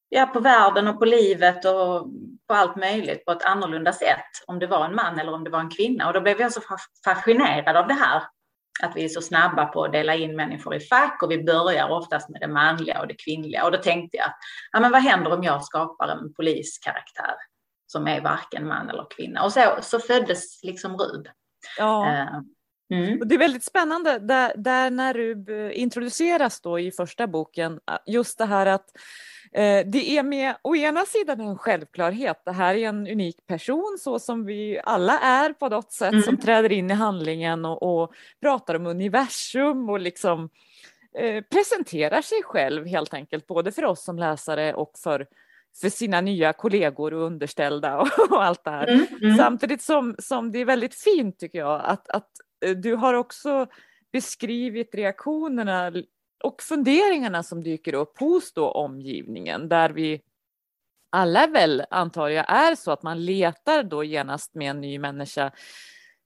ja, 0.09 0.25
på 0.25 0.39
världen 0.39 0.87
och 0.87 0.99
på 0.99 1.05
livet 1.05 1.65
och 1.65 2.07
på 2.47 2.53
allt 2.53 2.75
möjligt 2.75 3.25
på 3.25 3.31
ett 3.31 3.43
annorlunda 3.43 3.93
sätt. 3.93 4.43
Om 4.47 4.59
det 4.59 4.67
var 4.67 4.85
en 4.85 4.95
man 4.95 5.19
eller 5.19 5.33
om 5.33 5.43
det 5.43 5.49
var 5.49 5.59
en 5.59 5.69
kvinna. 5.69 6.07
Och 6.07 6.13
då 6.13 6.21
blev 6.21 6.41
jag 6.41 6.53
så 6.53 6.61
fascinerad 7.05 7.77
av 7.77 7.87
det 7.87 7.93
här. 7.93 8.23
Att 8.83 8.95
vi 8.95 9.03
är 9.03 9.09
så 9.09 9.21
snabba 9.21 9.65
på 9.65 9.83
att 9.83 9.91
dela 9.91 10.15
in 10.15 10.35
människor 10.35 10.75
i 10.75 10.79
fack 10.79 11.23
och 11.23 11.31
vi 11.31 11.43
börjar 11.43 11.89
oftast 11.89 12.29
med 12.29 12.41
det 12.41 12.47
manliga 12.47 13.01
och 13.01 13.07
det 13.07 13.13
kvinnliga. 13.13 13.65
Och 13.65 13.71
då 13.71 13.77
tänkte 13.77 14.17
jag, 14.17 14.33
ja 14.71 14.79
men 14.79 14.91
vad 14.91 15.01
händer 15.01 15.33
om 15.33 15.43
jag 15.43 15.63
skapar 15.63 16.07
en 16.07 16.33
poliskaraktär 16.33 17.35
som 17.87 18.07
är 18.07 18.21
varken 18.21 18.67
man 18.67 18.89
eller 18.89 19.07
kvinna? 19.09 19.43
Och 19.43 19.53
så, 19.53 19.77
så 19.81 19.99
föddes 19.99 20.63
liksom 20.63 20.97
Rub. 20.97 21.27
Ja. 21.77 22.27
Uh, 22.33 22.41
Mm. 22.89 23.19
Och 23.19 23.27
det 23.27 23.35
är 23.35 23.39
väldigt 23.39 23.63
spännande 23.63 24.19
där, 24.19 24.53
där 24.57 24.89
när 24.89 25.13
Rub 25.13 25.49
introduceras 25.73 26.61
då 26.61 26.79
i 26.79 26.91
första 26.91 27.27
boken, 27.27 27.79
just 28.05 28.37
det 28.37 28.45
här 28.45 28.65
att 28.65 28.89
Eh, 28.89 29.36
det 29.85 30.17
är 30.17 30.23
med 30.23 30.55
å 30.61 30.75
ena 30.75 31.05
sidan 31.05 31.41
en 31.41 31.57
självklarhet, 31.57 32.41
det 32.45 32.51
här 32.51 32.75
är 32.75 32.87
en 32.89 33.07
unik 33.07 33.47
person 33.47 33.97
så 33.99 34.19
som 34.19 34.45
vi 34.45 34.79
alla 34.83 35.19
är 35.19 35.53
på 35.53 35.69
något 35.69 35.91
sätt 35.91 36.13
mm. 36.13 36.23
som 36.23 36.37
träder 36.37 36.71
in 36.71 36.91
i 36.91 36.93
handlingen 36.93 37.65
och, 37.65 38.01
och 38.01 38.13
pratar 38.41 38.75
om 38.75 38.85
universum 38.85 39.89
och 39.89 39.99
liksom 39.99 40.49
eh, 41.17 41.43
presenterar 41.43 42.21
sig 42.21 42.43
själv 42.43 42.85
helt 42.85 43.13
enkelt, 43.13 43.47
både 43.47 43.71
för 43.71 43.85
oss 43.85 44.03
som 44.03 44.19
läsare 44.19 44.73
och 44.73 44.91
för, 45.03 45.27
för 45.81 45.89
sina 45.89 46.21
nya 46.21 46.53
kollegor 46.53 47.13
och 47.13 47.25
underställda 47.25 47.97
och, 47.97 48.07
och 48.31 48.43
allt 48.43 48.63
det 48.63 48.71
här. 48.71 48.87
Mm. 48.87 49.05
Mm. 49.21 49.37
Samtidigt 49.37 49.81
som, 49.81 50.15
som 50.19 50.51
det 50.51 50.59
är 50.59 50.65
väldigt 50.65 50.95
fint 50.95 51.39
tycker 51.39 51.59
jag 51.59 51.81
att, 51.85 52.09
att 52.09 52.29
eh, 52.65 52.71
du 52.71 52.95
har 52.95 53.13
också 53.13 53.67
beskrivit 54.11 54.95
reaktionerna 54.95 55.91
och 56.43 56.61
funderingarna 56.61 57.43
som 57.43 57.63
dyker 57.63 57.93
upp 57.93 58.19
hos 58.19 58.53
då 58.53 58.71
omgivningen 58.71 59.69
där 59.69 59.89
vi 59.89 60.21
alla 61.09 61.47
väl 61.47 61.83
antar 61.89 62.27
jag 62.29 62.45
är 62.49 62.75
så 62.75 62.91
att 62.91 63.03
man 63.03 63.25
letar 63.25 63.83
då 63.83 64.03
genast 64.03 64.55
med 64.55 64.69
en 64.69 64.81
ny 64.81 64.99
människa 64.99 65.51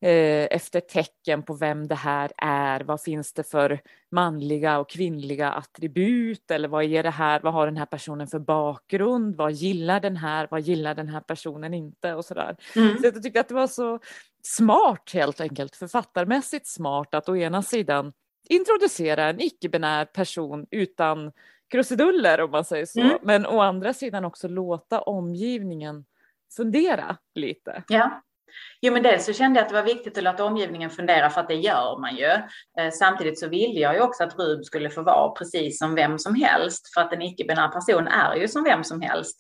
eh, 0.02 0.48
efter 0.52 0.80
tecken 0.80 1.44
på 1.44 1.54
vem 1.54 1.88
det 1.88 1.96
här 1.96 2.32
är. 2.38 2.80
Vad 2.80 3.02
finns 3.02 3.34
det 3.34 3.44
för 3.44 3.82
manliga 4.12 4.80
och 4.80 4.90
kvinnliga 4.90 5.52
attribut 5.52 6.52
eller 6.52 6.68
vad 6.68 6.84
är 6.84 7.04
det 7.04 7.10
här? 7.10 7.40
Vad 7.40 7.54
har 7.54 7.66
den 7.66 7.78
här 7.78 7.86
personen 7.86 8.28
för 8.28 8.40
bakgrund? 8.40 9.36
Vad 9.36 9.52
gillar 9.52 10.00
den 10.00 10.18
här? 10.18 10.48
Vad 10.52 10.62
gillar 10.62 10.96
den 10.96 11.08
här 11.08 11.22
personen 11.22 11.74
inte 11.74 12.14
och 12.14 12.26
så 12.26 12.34
där. 12.34 12.58
Mm. 12.76 12.98
Så 12.98 13.06
jag 13.06 13.24
tycker 13.24 13.40
att 13.40 13.48
det 13.48 13.54
var 13.54 13.68
så 13.68 14.00
smart 14.44 15.12
helt 15.14 15.42
enkelt 15.42 15.76
författarmässigt 15.76 16.68
smart 16.68 17.14
att 17.14 17.30
å 17.30 17.36
ena 17.36 17.62
sidan 17.62 18.14
introducera 18.52 19.30
en 19.30 19.42
icke-binär 19.42 20.06
person 20.06 20.66
utan 20.72 21.32
krusiduller 21.72 22.42
om 22.42 22.52
man 22.52 22.66
säger 22.66 22.86
så. 22.86 23.00
Mm. 23.00 23.18
Men 23.22 23.46
å 23.46 23.60
andra 23.60 23.94
sidan 23.94 24.26
också 24.26 24.48
låta 24.48 25.02
omgivningen 25.02 26.06
fundera 26.58 27.18
lite. 27.36 27.84
Ja. 27.88 28.22
Jo, 28.82 28.94
men 28.94 29.04
dels 29.04 29.26
så 29.26 29.34
kände 29.34 29.60
jag 29.60 29.64
att 29.64 29.70
det 29.70 29.76
var 29.76 29.84
viktigt 29.84 30.18
att 30.18 30.24
låta 30.24 30.46
omgivningen 30.46 30.90
fundera 30.90 31.30
för 31.30 31.42
att 31.42 31.48
det 31.48 31.56
gör 31.56 32.00
man 32.00 32.16
ju. 32.16 32.32
Eh, 32.80 32.92
samtidigt 32.94 33.40
så 33.40 33.48
ville 33.48 33.80
jag 33.80 33.96
ju 33.96 34.02
också 34.02 34.24
att 34.24 34.40
Rub 34.40 34.66
skulle 34.66 34.90
få 34.90 35.02
vara 35.02 35.32
precis 35.32 35.80
som 35.80 35.96
vem 35.96 36.20
som 36.20 36.36
helst 36.36 36.94
för 36.94 37.02
att 37.02 37.14
en 37.14 37.22
icke-binär 37.22 37.68
person 37.68 38.08
är 38.08 38.36
ju 38.36 38.48
som 38.48 38.64
vem 38.64 38.84
som 38.84 39.02
helst. 39.02 39.38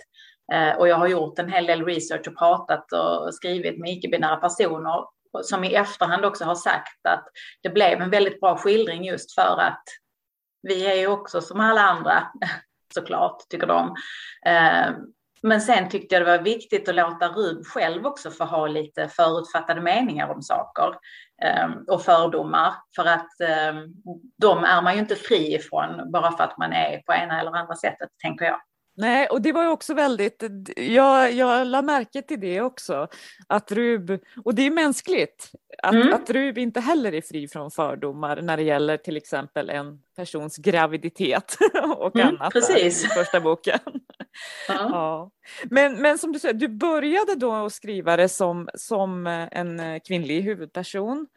Eh, 0.53 0.77
och 0.77 0.87
jag 0.87 0.95
har 0.95 1.07
gjort 1.07 1.39
en 1.39 1.51
hel 1.51 1.65
del 1.65 1.85
research 1.85 2.27
och 2.27 2.37
pratat 2.37 2.85
och 2.91 3.33
skrivit 3.33 3.79
med 3.79 3.91
icke-binära 3.91 4.35
personer 4.35 5.05
som 5.43 5.63
i 5.63 5.75
efterhand 5.75 6.25
också 6.25 6.45
har 6.45 6.55
sagt 6.55 7.05
att 7.07 7.27
det 7.63 7.69
blev 7.69 8.01
en 8.01 8.09
väldigt 8.09 8.39
bra 8.39 8.57
skildring 8.57 9.05
just 9.05 9.35
för 9.35 9.57
att 9.59 9.83
vi 10.61 10.87
är 10.87 10.95
ju 10.95 11.07
också 11.07 11.41
som 11.41 11.59
alla 11.59 11.81
andra, 11.81 12.27
såklart, 12.93 13.49
tycker 13.49 13.67
de. 13.67 13.95
Ehm, 14.45 14.93
men 15.43 15.61
sen 15.61 15.89
tyckte 15.89 16.15
jag 16.15 16.21
det 16.21 16.37
var 16.37 16.43
viktigt 16.43 16.89
att 16.89 16.95
låta 16.95 17.27
Rub 17.27 17.65
själv 17.65 18.05
också 18.05 18.31
få 18.31 18.43
ha 18.43 18.67
lite 18.67 19.07
förutfattade 19.07 19.81
meningar 19.81 20.29
om 20.29 20.41
saker 20.41 20.95
ehm, 21.41 21.71
och 21.87 22.01
fördomar. 22.01 22.73
För 22.95 23.05
att 23.05 23.41
ehm, 23.41 23.85
de 24.37 24.63
är 24.63 24.81
man 24.81 24.93
ju 24.93 24.99
inte 24.99 25.15
fri 25.15 25.55
ifrån 25.55 26.11
bara 26.11 26.31
för 26.31 26.43
att 26.43 26.57
man 26.57 26.73
är 26.73 26.97
på 26.97 27.13
ena 27.13 27.39
eller 27.39 27.51
andra 27.51 27.75
sättet, 27.75 28.09
tänker 28.21 28.45
jag. 28.45 28.61
Nej, 29.01 29.27
och 29.27 29.41
det 29.41 29.51
var 29.51 29.63
ju 29.63 29.69
också 29.69 29.93
väldigt, 29.93 30.43
jag, 30.75 31.33
jag 31.33 31.67
la 31.67 31.81
märke 31.81 32.21
till 32.21 32.39
det 32.39 32.61
också, 32.61 33.07
att 33.47 33.71
Rub, 33.71 34.19
och 34.45 34.55
det 34.55 34.61
är 34.61 34.71
mänskligt, 34.71 35.51
att, 35.83 35.93
mm. 35.93 36.13
att 36.13 36.29
Rub 36.29 36.57
inte 36.57 36.79
heller 36.79 37.13
är 37.13 37.21
fri 37.21 37.47
från 37.47 37.71
fördomar 37.71 38.41
när 38.41 38.57
det 38.57 38.63
gäller 38.63 38.97
till 38.97 39.17
exempel 39.17 39.69
en 39.69 40.01
persons 40.15 40.57
graviditet 40.57 41.57
och 41.97 42.15
mm, 42.15 42.27
annat 42.27 42.53
precis. 42.53 43.05
i 43.05 43.07
första 43.07 43.39
boken. 43.41 43.79
ja. 44.67 45.31
Men, 45.63 46.01
men 46.01 46.17
som 46.17 46.31
du 46.31 46.39
säger, 46.39 46.53
du 46.53 46.67
började 46.67 47.35
då 47.35 47.53
att 47.53 47.73
skriva 47.73 48.17
det 48.17 48.29
som, 48.29 48.69
som 48.73 49.27
en 49.51 49.99
kvinnlig 49.99 50.41
huvudperson. 50.41 51.27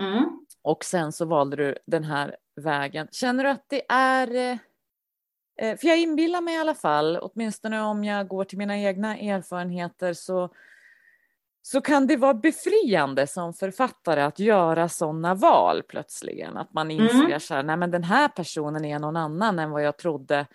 Mm. 0.00 0.24
Och 0.62 0.84
sen 0.84 1.12
så 1.12 1.24
valde 1.24 1.56
du 1.56 1.74
den 1.86 2.04
här 2.04 2.36
vägen. 2.60 3.08
Känner 3.10 3.44
du 3.44 3.50
att 3.50 3.64
det 3.68 3.82
är 3.88 4.34
eh, 4.34 4.58
för 5.58 5.86
jag 5.86 5.98
inbillar 5.98 6.40
mig 6.40 6.54
i 6.54 6.58
alla 6.58 6.74
fall, 6.74 7.18
åtminstone 7.22 7.80
om 7.80 8.04
jag 8.04 8.28
går 8.28 8.44
till 8.44 8.58
mina 8.58 8.78
egna 8.78 9.16
erfarenheter, 9.16 10.12
så, 10.12 10.50
så 11.62 11.80
kan 11.80 12.06
det 12.06 12.16
vara 12.16 12.34
befriande 12.34 13.26
som 13.26 13.54
författare 13.54 14.20
att 14.20 14.38
göra 14.38 14.88
sådana 14.88 15.34
val 15.34 15.82
plötsligen. 15.82 16.56
Att 16.56 16.72
man 16.72 16.90
inser 16.90 17.24
mm. 17.24 17.40
så 17.40 17.54
här, 17.54 17.62
nej 17.62 17.76
men 17.76 17.90
den 17.90 18.04
här 18.04 18.28
personen 18.28 18.84
är 18.84 18.98
någon 18.98 19.16
annan 19.16 19.58
än 19.58 19.70
vad 19.70 19.82
jag 19.82 19.96
trodde 19.96 20.46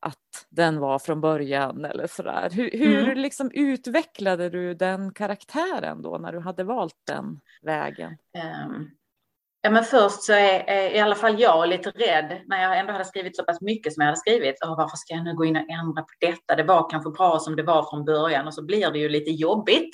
att 0.00 0.46
den 0.48 0.78
var 0.78 0.98
från 0.98 1.20
början 1.20 1.84
eller 1.84 2.06
sådär. 2.06 2.50
Hur, 2.52 2.70
hur 2.70 3.04
mm. 3.04 3.18
liksom 3.18 3.50
utvecklade 3.54 4.50
du 4.50 4.74
den 4.74 5.12
karaktären 5.12 6.02
då 6.02 6.18
när 6.18 6.32
du 6.32 6.38
hade 6.38 6.64
valt 6.64 6.96
den 7.06 7.40
vägen? 7.62 8.16
Um, 8.66 8.90
Ja, 9.62 9.70
men 9.70 9.84
först 9.84 10.22
så 10.22 10.32
är, 10.32 10.64
är, 10.66 10.90
i 10.90 10.98
alla 10.98 11.14
fall 11.14 11.40
jag 11.40 11.68
lite 11.68 11.90
rädd 11.90 12.40
när 12.46 12.62
jag 12.62 12.78
ändå 12.78 12.92
hade 12.92 13.04
skrivit 13.04 13.36
så 13.36 13.44
pass 13.44 13.60
mycket 13.60 13.92
som 13.92 14.00
jag 14.00 14.06
hade 14.06 14.16
skrivit. 14.16 14.56
Åh, 14.64 14.76
varför 14.76 14.96
ska 14.96 15.14
jag 15.14 15.24
nu 15.24 15.34
gå 15.34 15.44
in 15.44 15.56
och 15.56 15.70
ändra 15.70 16.02
på 16.02 16.08
detta? 16.20 16.56
Det 16.56 16.62
var 16.62 16.90
kanske 16.90 17.10
bra 17.10 17.38
som 17.38 17.56
det 17.56 17.62
var 17.62 17.90
från 17.90 18.04
början 18.04 18.46
och 18.46 18.54
så 18.54 18.64
blir 18.64 18.90
det 18.90 18.98
ju 18.98 19.08
lite 19.08 19.30
jobbigt. 19.30 19.90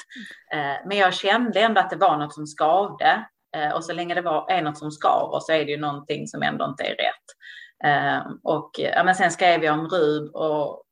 Eh, 0.52 0.86
men 0.88 0.96
jag 0.96 1.14
kände 1.14 1.60
ändå 1.60 1.80
att 1.80 1.90
det 1.90 1.96
var 1.96 2.16
något 2.16 2.34
som 2.34 2.46
skavde 2.46 3.26
eh, 3.56 3.72
och 3.72 3.84
så 3.84 3.92
länge 3.92 4.14
det 4.14 4.20
var, 4.20 4.50
är 4.50 4.62
något 4.62 4.78
som 4.78 4.90
skaver 4.90 5.40
så 5.40 5.52
är 5.52 5.64
det 5.64 5.70
ju 5.70 5.80
någonting 5.80 6.26
som 6.26 6.42
ändå 6.42 6.64
inte 6.64 6.82
är 6.82 6.96
rätt. 6.96 7.26
Eh, 7.84 8.32
och 8.42 8.70
ja, 8.78 9.04
men 9.04 9.14
sen 9.14 9.30
skrev 9.30 9.64
jag 9.64 9.78
om 9.78 9.88
Rub 9.88 10.34
och 10.34 10.82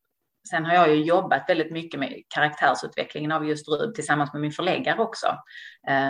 sen 0.51 0.65
har 0.65 0.75
jag 0.75 0.95
ju 0.95 1.05
jobbat 1.05 1.49
väldigt 1.49 1.73
mycket 1.73 2.01
med 2.01 2.23
karaktärsutvecklingen 2.35 3.33
av 3.33 3.47
just 3.47 3.69
Rub 3.69 3.95
tillsammans 3.95 4.33
med 4.33 4.43
min 4.43 4.53
förläggare 4.53 4.99
också. 4.99 5.27
Eh, 5.89 6.09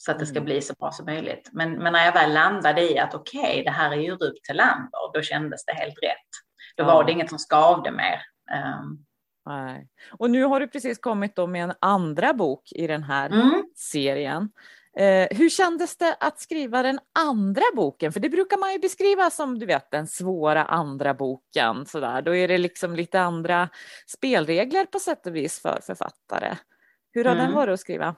så 0.00 0.10
att 0.10 0.18
det 0.18 0.26
ska 0.26 0.36
mm. 0.36 0.44
bli 0.44 0.60
så 0.60 0.74
bra 0.74 0.92
som 0.92 1.06
möjligt. 1.06 1.50
Men, 1.52 1.72
men 1.72 1.92
när 1.92 2.04
jag 2.04 2.12
väl 2.12 2.32
landade 2.32 2.92
i 2.92 2.98
att 2.98 3.14
okej, 3.14 3.40
okay, 3.40 3.62
det 3.62 3.70
här 3.70 3.90
är 3.90 3.96
ju 3.96 4.16
Rut 4.16 4.44
Tillander, 4.44 5.12
då 5.14 5.22
kändes 5.22 5.64
det 5.64 5.72
helt 5.72 6.02
rätt. 6.02 6.28
Då 6.76 6.84
ja. 6.84 6.86
var 6.86 7.04
det 7.04 7.12
inget 7.12 7.28
som 7.28 7.38
skavde 7.38 7.90
mer. 7.90 8.22
Um, 8.82 9.04
Nej. 9.46 9.88
Och 10.18 10.30
nu 10.30 10.44
har 10.44 10.60
du 10.60 10.68
precis 10.68 10.98
kommit 10.98 11.36
då 11.36 11.46
med 11.46 11.64
en 11.64 11.74
andra 11.80 12.34
bok 12.34 12.72
i 12.72 12.86
den 12.86 13.02
här 13.02 13.30
mm. 13.30 13.64
serien. 13.76 14.50
Eh, 14.98 15.28
hur 15.30 15.50
kändes 15.50 15.96
det 15.96 16.16
att 16.20 16.40
skriva 16.40 16.82
den 16.82 16.98
andra 17.18 17.62
boken? 17.76 18.12
För 18.12 18.20
det 18.20 18.28
brukar 18.28 18.58
man 18.58 18.72
ju 18.72 18.78
beskriva 18.78 19.30
som 19.30 19.58
du 19.58 19.66
vet 19.66 19.90
den 19.90 20.06
svåra 20.06 20.64
andra 20.64 21.14
boken. 21.14 21.86
Sådär. 21.86 22.22
Då 22.22 22.34
är 22.34 22.48
det 22.48 22.58
liksom 22.58 22.94
lite 22.94 23.20
andra 23.20 23.68
spelregler 24.06 24.84
på 24.84 24.98
sätt 24.98 25.26
och 25.26 25.36
vis 25.36 25.62
för 25.62 25.80
författare. 25.82 26.56
Hur 27.12 27.24
har 27.24 27.32
mm. 27.32 27.46
den 27.46 27.54
varit 27.54 27.72
att 27.72 27.80
skriva? 27.80 28.14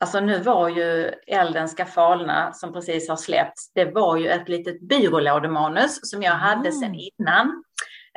Alltså 0.00 0.20
nu 0.20 0.38
var 0.38 0.68
ju 0.68 1.12
Elden 1.26 1.68
ska 1.68 1.84
falna 1.84 2.52
som 2.52 2.72
precis 2.72 3.08
har 3.08 3.16
släppts. 3.16 3.72
Det 3.72 3.84
var 3.84 4.16
ju 4.16 4.28
ett 4.28 4.48
litet 4.48 4.80
byrålådemanus 4.80 6.10
som 6.10 6.22
jag 6.22 6.32
hade 6.32 6.72
sedan 6.72 6.88
mm. 6.88 7.00
innan. 7.18 7.64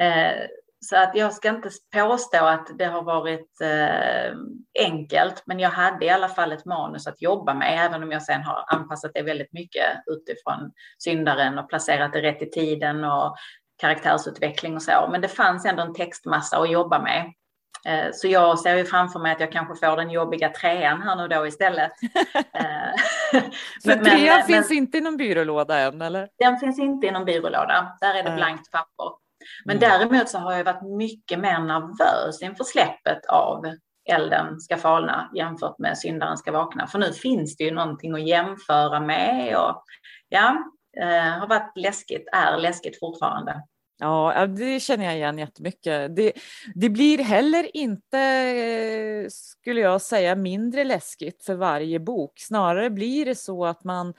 Eh, 0.01 0.47
så 0.85 0.95
att 0.95 1.15
jag 1.15 1.33
ska 1.33 1.49
inte 1.49 1.69
påstå 1.95 2.45
att 2.45 2.77
det 2.77 2.85
har 2.85 3.03
varit 3.03 3.61
eh, 3.61 4.37
enkelt, 4.79 5.43
men 5.45 5.59
jag 5.59 5.69
hade 5.69 6.05
i 6.05 6.09
alla 6.09 6.29
fall 6.29 6.51
ett 6.51 6.65
manus 6.65 7.07
att 7.07 7.21
jobba 7.21 7.53
med, 7.53 7.85
även 7.85 8.03
om 8.03 8.11
jag 8.11 8.23
sen 8.23 8.43
har 8.43 8.63
anpassat 8.67 9.11
det 9.13 9.21
väldigt 9.21 9.53
mycket 9.53 9.85
utifrån 10.05 10.71
syndaren 10.97 11.59
och 11.59 11.69
placerat 11.69 12.13
det 12.13 12.21
rätt 12.21 12.41
i 12.41 12.49
tiden 12.49 13.03
och 13.03 13.35
karaktärsutveckling 13.81 14.75
och 14.75 14.83
så. 14.83 15.07
Men 15.11 15.21
det 15.21 15.27
fanns 15.27 15.65
ändå 15.65 15.83
en 15.83 15.93
textmassa 15.93 16.57
att 16.57 16.71
jobba 16.71 17.01
med. 17.01 17.33
Eh, 17.87 18.09
så 18.13 18.27
jag 18.27 18.59
ser 18.59 18.77
ju 18.77 18.85
framför 18.85 19.19
mig 19.19 19.31
att 19.31 19.39
jag 19.39 19.51
kanske 19.51 19.87
får 19.87 19.95
den 19.97 20.09
jobbiga 20.09 20.49
trean 20.49 21.01
här 21.01 21.15
nu 21.15 21.27
då 21.27 21.47
istället. 21.47 21.91
Eh, 22.53 23.41
men 23.85 24.03
trean 24.03 24.37
men, 24.37 24.45
finns 24.45 24.69
men, 24.69 24.77
inte 24.77 24.97
i 24.97 25.01
någon 25.01 25.17
byrålåda 25.17 25.79
än 25.79 26.01
eller? 26.01 26.29
Den 26.39 26.59
finns 26.59 26.79
inte 26.79 27.07
i 27.07 27.11
någon 27.11 27.25
byrålåda, 27.25 27.97
där 28.01 28.15
är 28.15 28.23
det 28.23 28.35
blankt 28.35 28.71
papper. 28.71 29.11
Men 29.65 29.77
mm. 29.77 29.89
däremot 29.89 30.29
så 30.29 30.37
har 30.37 30.53
jag 30.53 30.63
varit 30.63 30.97
mycket 30.97 31.39
mer 31.39 31.59
nervös 31.59 32.41
inför 32.41 32.63
släppet 32.63 33.25
av 33.25 33.65
Elden 34.09 34.59
ska 34.59 34.77
falna 34.77 35.31
jämfört 35.35 35.79
med 35.79 35.97
Syndaren 35.97 36.37
ska 36.37 36.51
vakna. 36.51 36.87
För 36.87 36.99
nu 36.99 37.13
finns 37.13 37.57
det 37.57 37.63
ju 37.63 37.71
någonting 37.71 38.13
att 38.13 38.27
jämföra 38.27 38.99
med 38.99 39.57
och 39.57 39.83
ja, 40.29 40.57
eh, 41.01 41.39
har 41.39 41.47
varit 41.47 41.77
läskigt, 41.77 42.27
är 42.31 42.57
läskigt 42.57 42.99
fortfarande. 42.99 43.63
Ja, 44.03 44.47
det 44.47 44.79
känner 44.79 45.05
jag 45.05 45.15
igen 45.15 45.37
jättemycket. 45.37 46.15
Det, 46.15 46.33
det 46.75 46.89
blir 46.89 47.17
heller 47.17 47.75
inte, 47.77 49.27
skulle 49.29 49.81
jag 49.81 50.01
säga, 50.01 50.35
mindre 50.35 50.83
läskigt 50.83 51.43
för 51.43 51.55
varje 51.55 51.99
bok. 51.99 52.39
Snarare 52.39 52.89
blir 52.89 53.25
det 53.25 53.35
så 53.35 53.65
att 53.65 53.83
man 53.83 54.13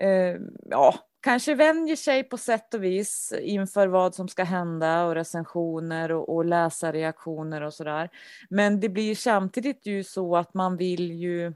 eh, 0.00 0.36
ja, 0.70 0.94
kanske 1.22 1.54
vänjer 1.54 1.96
sig 1.96 2.24
på 2.24 2.38
sätt 2.38 2.74
och 2.74 2.84
vis 2.84 3.34
inför 3.40 3.86
vad 3.86 4.14
som 4.14 4.28
ska 4.28 4.44
hända 4.44 5.04
och 5.04 5.14
recensioner 5.14 6.12
och, 6.12 6.34
och 6.34 6.44
läsarreaktioner 6.44 7.60
och 7.60 7.74
sådär. 7.74 8.10
Men 8.50 8.80
det 8.80 8.88
blir 8.88 9.14
samtidigt 9.14 9.86
ju 9.86 10.04
så 10.04 10.36
att 10.36 10.54
man 10.54 10.76
vill 10.76 11.12
ju 11.12 11.52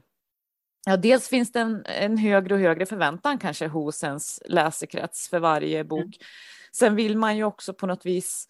Ja, 0.85 0.97
dels 0.97 1.27
finns 1.29 1.51
det 1.51 1.59
en, 1.59 1.85
en 1.85 2.17
högre 2.17 2.53
och 2.53 2.59
högre 2.59 2.85
förväntan 2.85 3.37
kanske 3.37 3.67
hos 3.67 4.03
ens 4.03 4.41
läsekrets 4.45 5.29
för 5.29 5.39
varje 5.39 5.83
bok. 5.83 5.99
Mm. 5.99 6.11
Sen 6.79 6.95
vill 6.95 7.17
man 7.17 7.37
ju 7.37 7.43
också 7.43 7.73
på 7.73 7.87
något 7.87 8.05
vis 8.05 8.47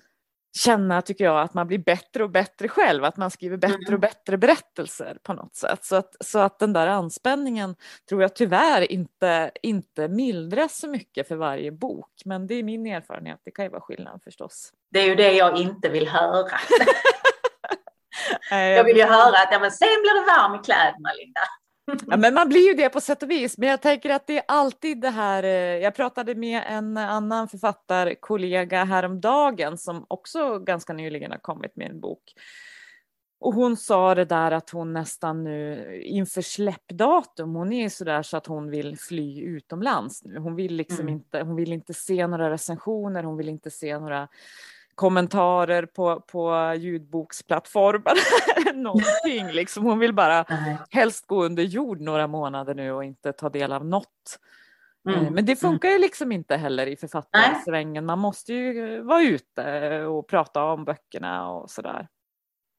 känna, 0.58 1.02
tycker 1.02 1.24
jag, 1.24 1.42
att 1.42 1.54
man 1.54 1.68
blir 1.68 1.78
bättre 1.78 2.24
och 2.24 2.30
bättre 2.30 2.68
själv, 2.68 3.04
att 3.04 3.18
man 3.18 3.32
skriver 3.32 3.58
bättre 3.58 3.76
och 3.76 3.88
mm. 3.88 4.00
bättre 4.00 4.38
berättelser 4.38 5.18
på 5.24 5.34
något 5.34 5.56
sätt. 5.56 5.86
Så 5.86 5.96
att, 5.96 6.16
så 6.20 6.40
att 6.40 6.60
den 6.60 6.74
där 6.74 6.88
anspänningen 6.88 7.76
tror 8.10 8.22
jag 8.22 8.36
tyvärr 8.36 8.92
inte, 8.92 9.52
inte 9.62 10.08
mildras 10.08 10.78
så 10.78 10.88
mycket 10.88 11.28
för 11.28 11.36
varje 11.36 11.72
bok. 11.72 12.12
Men 12.26 12.48
det 12.48 12.56
är 12.56 12.64
min 12.64 12.86
erfarenhet, 12.86 13.40
det 13.44 13.52
kan 13.52 13.66
ju 13.66 13.72
vara 13.72 13.82
skillnad 13.82 14.22
förstås. 14.24 14.74
Det 14.92 15.00
är 15.00 15.06
ju 15.06 15.16
det 15.16 15.32
jag 15.32 15.58
inte 15.58 15.90
vill 15.90 16.08
höra. 16.08 16.60
jag 18.50 18.84
vill 18.84 18.98
ju 18.98 19.04
höra 19.04 19.38
att 19.38 19.50
ja, 19.52 19.60
men 19.60 19.72
sen 19.72 19.88
blir 20.02 20.22
det 20.22 20.26
varm 20.26 20.56
i 20.56 20.64
kläderna, 20.64 21.14
Linda. 21.14 21.42
Ja, 22.08 22.18
men 22.18 22.34
man 22.34 22.50
blir 22.50 22.68
ju 22.68 22.74
det 22.74 22.90
på 22.90 23.02
sätt 23.02 23.24
och 23.24 23.32
vis. 23.32 23.58
Men 23.58 23.70
jag 23.70 23.82
tänker 23.82 24.10
att 24.10 24.28
det 24.28 24.38
är 24.38 24.44
alltid 24.48 25.02
det 25.02 25.10
här. 25.10 25.44
Eh, 25.44 25.50
jag 25.84 25.96
pratade 25.96 26.36
med 26.36 26.64
en 26.68 26.98
annan 26.98 27.48
författarkollega 27.48 28.84
häromdagen 28.84 29.78
som 29.78 30.06
också 30.08 30.60
ganska 30.60 30.94
nyligen 30.94 31.32
har 31.32 31.38
kommit 31.38 31.76
med 31.76 31.92
en 31.92 32.00
bok. 32.00 32.34
Och 33.40 33.54
hon 33.54 33.78
sa 33.78 34.16
det 34.16 34.26
där 34.26 34.52
att 34.52 34.70
hon 34.70 34.94
nästan 34.94 35.44
nu 35.44 35.96
inför 36.04 36.42
släppdatum, 36.42 37.56
hon 37.56 37.74
är 37.74 37.90
så 37.90 38.04
där 38.04 38.24
så 38.24 38.38
att 38.38 38.48
hon 38.48 38.70
vill 38.70 38.98
fly 38.98 39.42
utomlands 39.42 40.24
nu. 40.24 40.40
Hon 40.40 40.56
vill 40.56 40.76
liksom 40.76 41.00
mm. 41.00 41.14
inte, 41.14 41.42
hon 41.42 41.56
vill 41.56 41.74
inte 41.74 41.94
se 41.94 42.28
några 42.28 42.50
recensioner, 42.50 43.24
hon 43.24 43.38
vill 43.38 43.50
inte 43.50 43.72
se 43.72 44.00
några 44.00 44.28
kommentarer 44.98 45.86
på, 45.86 46.22
på 46.22 46.74
ljudboksplattformar. 46.78 48.14
Någonting 48.74 49.48
liksom. 49.56 49.84
Hon 49.84 50.00
vill 50.00 50.14
bara 50.14 50.46
helst 50.90 51.28
gå 51.28 51.44
under 51.44 51.64
jord 51.64 52.02
några 52.02 52.28
månader 52.28 52.76
nu 52.76 52.92
och 52.92 53.04
inte 53.04 53.34
ta 53.34 53.50
del 53.50 53.72
av 53.72 53.86
något. 53.86 54.40
Eh, 55.10 55.20
mm. 55.20 55.34
Men 55.34 55.46
det 55.46 55.56
funkar 55.56 55.90
ju 55.90 56.00
liksom 56.00 56.32
inte 56.32 56.56
heller 56.56 56.88
i 56.88 56.96
författarsvängen. 56.96 58.06
Man 58.06 58.20
måste 58.20 58.54
ju 58.54 59.02
vara 59.02 59.22
ute 59.22 60.00
och 60.04 60.28
prata 60.28 60.64
om 60.64 60.86
böckerna 60.86 61.50
och 61.50 61.70
sådär. 61.70 62.08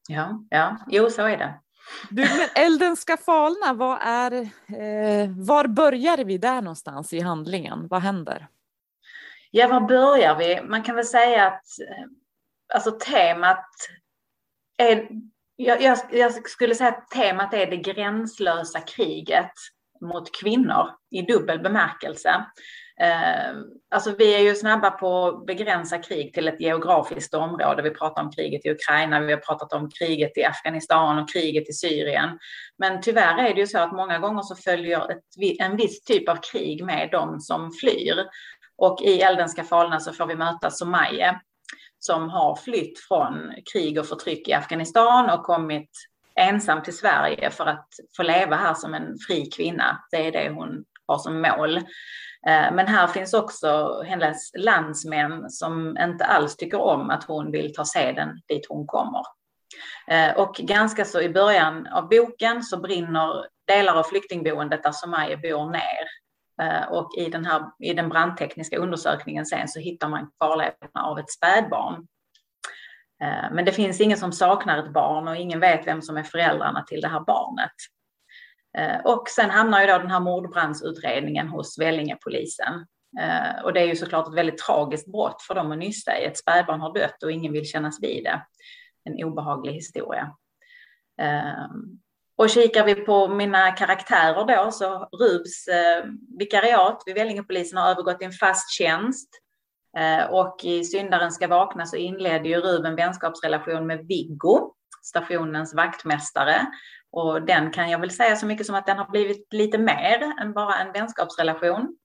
Ja, 0.07 0.43
ja, 0.49 0.77
jo 0.87 1.09
så 1.09 1.21
är 1.21 1.37
det. 1.37 1.53
Du, 2.09 2.21
men 2.21 2.65
elden 2.65 2.95
ska 2.95 3.17
falna, 3.17 3.73
vad 3.73 3.97
är, 4.01 4.31
eh, 4.31 5.29
var 5.29 5.67
börjar 5.67 6.17
vi 6.17 6.37
där 6.37 6.61
någonstans 6.61 7.13
i 7.13 7.19
handlingen? 7.19 7.87
Vad 7.87 8.01
händer? 8.01 8.47
Ja, 9.51 9.67
var 9.67 9.81
börjar 9.81 10.35
vi? 10.35 10.61
Man 10.61 10.83
kan 10.83 10.95
väl 10.95 11.05
säga 11.05 11.47
att 11.47 11.63
eh, 11.89 12.05
alltså 12.73 12.91
temat 12.91 13.65
är, 14.77 15.07
jag, 15.55 15.81
jag, 15.81 15.97
jag 16.11 16.49
skulle 16.49 16.75
säga 16.75 16.89
att 16.89 17.09
temat 17.09 17.53
är 17.53 17.65
det 17.65 17.77
gränslösa 17.77 18.79
kriget 18.79 19.51
mot 20.01 20.35
kvinnor 20.41 20.89
i 21.11 21.21
dubbel 21.21 21.59
bemärkelse. 21.59 22.45
Eh, 23.01 23.55
alltså 23.91 24.15
vi 24.17 24.35
är 24.35 24.39
ju 24.39 24.55
snabba 24.55 24.91
på 24.91 25.27
att 25.27 25.45
begränsa 25.45 25.97
krig 25.97 26.33
till 26.33 26.47
ett 26.47 26.61
geografiskt 26.61 27.33
område. 27.33 27.81
Vi 27.81 27.89
pratar 27.89 28.23
om 28.23 28.31
kriget 28.31 28.65
i 28.65 28.71
Ukraina, 28.71 29.19
vi 29.19 29.33
har 29.33 29.39
pratat 29.39 29.73
om 29.73 29.89
kriget 29.91 30.37
i 30.37 30.43
Afghanistan 30.43 31.19
och 31.19 31.33
kriget 31.33 31.69
i 31.69 31.73
Syrien. 31.73 32.29
Men 32.77 33.01
tyvärr 33.01 33.37
är 33.37 33.53
det 33.53 33.59
ju 33.59 33.67
så 33.67 33.79
att 33.79 33.91
många 33.91 34.19
gånger 34.19 34.41
så 34.41 34.55
följer 34.55 35.11
ett, 35.11 35.23
en 35.59 35.77
viss 35.77 36.03
typ 36.03 36.29
av 36.29 36.37
krig 36.51 36.85
med 36.85 37.09
de 37.11 37.39
som 37.39 37.71
flyr. 37.71 38.15
Och 38.79 39.01
i 39.01 39.21
Elden 39.21 39.49
ska 39.49 39.63
falna 39.63 39.99
så 39.99 40.13
får 40.13 40.25
vi 40.25 40.35
möta 40.35 40.71
Somaye 40.71 41.39
som 41.99 42.29
har 42.29 42.55
flytt 42.55 42.99
från 42.99 43.53
krig 43.73 43.99
och 43.99 44.05
förtryck 44.05 44.47
i 44.47 44.53
Afghanistan 44.53 45.29
och 45.29 45.43
kommit 45.43 45.89
ensam 46.35 46.83
till 46.83 46.97
Sverige 46.97 47.51
för 47.51 47.65
att 47.65 47.87
få 48.17 48.23
leva 48.23 48.55
här 48.55 48.73
som 48.73 48.93
en 48.93 49.15
fri 49.27 49.45
kvinna. 49.45 50.03
Det 50.11 50.27
är 50.27 50.31
det 50.31 50.53
hon 50.53 50.85
har 51.07 51.17
som 51.17 51.41
mål. 51.41 51.77
Eh, 52.47 52.73
men 52.73 52.87
här 52.87 53.07
finns 53.07 53.33
också 53.33 54.01
hennes 54.05 54.51
landsmän 54.57 55.49
som 55.49 55.97
inte 55.97 56.25
alls 56.25 56.55
tycker 56.55 56.81
om 56.81 57.09
att 57.09 57.23
hon 57.23 57.51
vill 57.51 57.73
ta 57.73 57.85
seden 57.85 58.41
dit 58.47 58.65
hon 58.69 58.87
kommer. 58.87 59.23
Eh, 60.07 60.37
och 60.37 60.55
ganska 60.55 61.05
så 61.05 61.21
i 61.21 61.29
början 61.29 61.87
av 61.87 62.09
boken 62.09 62.63
så 62.63 62.79
brinner 62.79 63.45
delar 63.67 63.95
av 63.95 64.03
flyktingboendet 64.03 64.83
där 64.83 64.91
Somaye 64.91 65.37
bor 65.37 65.71
ner. 65.71 66.18
Eh, 66.61 66.91
och 66.91 67.11
i 67.17 67.29
den, 67.29 67.45
här, 67.45 67.71
i 67.79 67.93
den 67.93 68.09
brandtekniska 68.09 68.77
undersökningen 68.77 69.45
sen 69.45 69.67
så 69.67 69.79
hittar 69.79 70.09
man 70.09 70.31
kvarlevorna 70.39 71.03
av 71.03 71.19
ett 71.19 71.31
spädbarn. 71.31 72.07
Eh, 73.23 73.51
men 73.51 73.65
det 73.65 73.71
finns 73.71 74.01
ingen 74.01 74.17
som 74.17 74.31
saknar 74.31 74.77
ett 74.77 74.93
barn 74.93 75.27
och 75.27 75.35
ingen 75.35 75.59
vet 75.59 75.87
vem 75.87 76.01
som 76.01 76.17
är 76.17 76.23
föräldrarna 76.23 76.83
till 76.83 77.01
det 77.01 77.07
här 77.07 77.19
barnet. 77.19 77.71
Eh, 78.77 79.05
och 79.05 79.29
sen 79.29 79.49
hamnar 79.49 79.81
ju 79.81 79.87
då 79.87 79.97
den 79.97 80.11
här 80.11 80.19
mordbrandsutredningen 80.19 81.47
hos 81.47 81.79
Vellingepolisen. 81.79 82.85
Och 83.63 83.73
det 83.73 83.81
är 83.81 83.85
ju 83.85 83.95
såklart 83.95 84.27
ett 84.27 84.33
väldigt 84.33 84.57
tragiskt 84.57 85.11
brott 85.11 85.41
för 85.41 85.55
dem 85.55 85.71
att 85.71 85.77
nysta 85.77 86.19
i. 86.19 86.25
Ett 86.25 86.37
spädbarn 86.37 86.81
har 86.81 86.93
dött 86.93 87.23
och 87.23 87.31
ingen 87.31 87.53
vill 87.53 87.65
kännas 87.65 88.03
vid 88.03 88.23
det. 88.23 88.41
En 89.03 89.23
obehaglig 89.23 89.73
historia. 89.73 90.35
Eh, 92.39 92.43
och 92.43 92.49
kikar 92.49 92.85
vi 92.85 92.95
på 92.95 93.27
mina 93.27 93.71
karaktärer 93.71 94.45
då 94.45 94.71
så 94.71 95.09
Rubs 95.11 95.65
vikariat 96.39 97.03
vid 97.05 97.15
Vellingepolisen 97.15 97.77
har 97.77 97.91
övergått 97.91 98.21
i 98.21 98.25
en 98.25 98.31
fast 98.31 98.71
tjänst. 98.71 99.29
Och 100.29 100.59
i 100.63 100.83
Syndaren 100.83 101.31
ska 101.31 101.47
vakna 101.47 101.85
så 101.85 101.95
inledde 101.95 102.49
ju 102.49 102.55
Rub 102.55 102.85
en 102.85 102.95
vänskapsrelation 102.95 103.87
med 103.87 104.05
Viggo, 104.07 104.73
stationens 105.03 105.73
vaktmästare. 105.73 106.67
Och 107.11 107.41
den 107.41 107.71
kan 107.71 107.89
jag 107.89 107.99
väl 107.99 108.11
säga 108.11 108.35
så 108.35 108.45
mycket 108.45 108.65
som 108.65 108.75
att 108.75 108.85
den 108.85 108.97
har 108.97 109.11
blivit 109.11 109.53
lite 109.53 109.77
mer 109.77 110.33
än 110.41 110.53
bara 110.53 110.75
en 110.75 110.91
vänskapsrelation. 110.91 111.97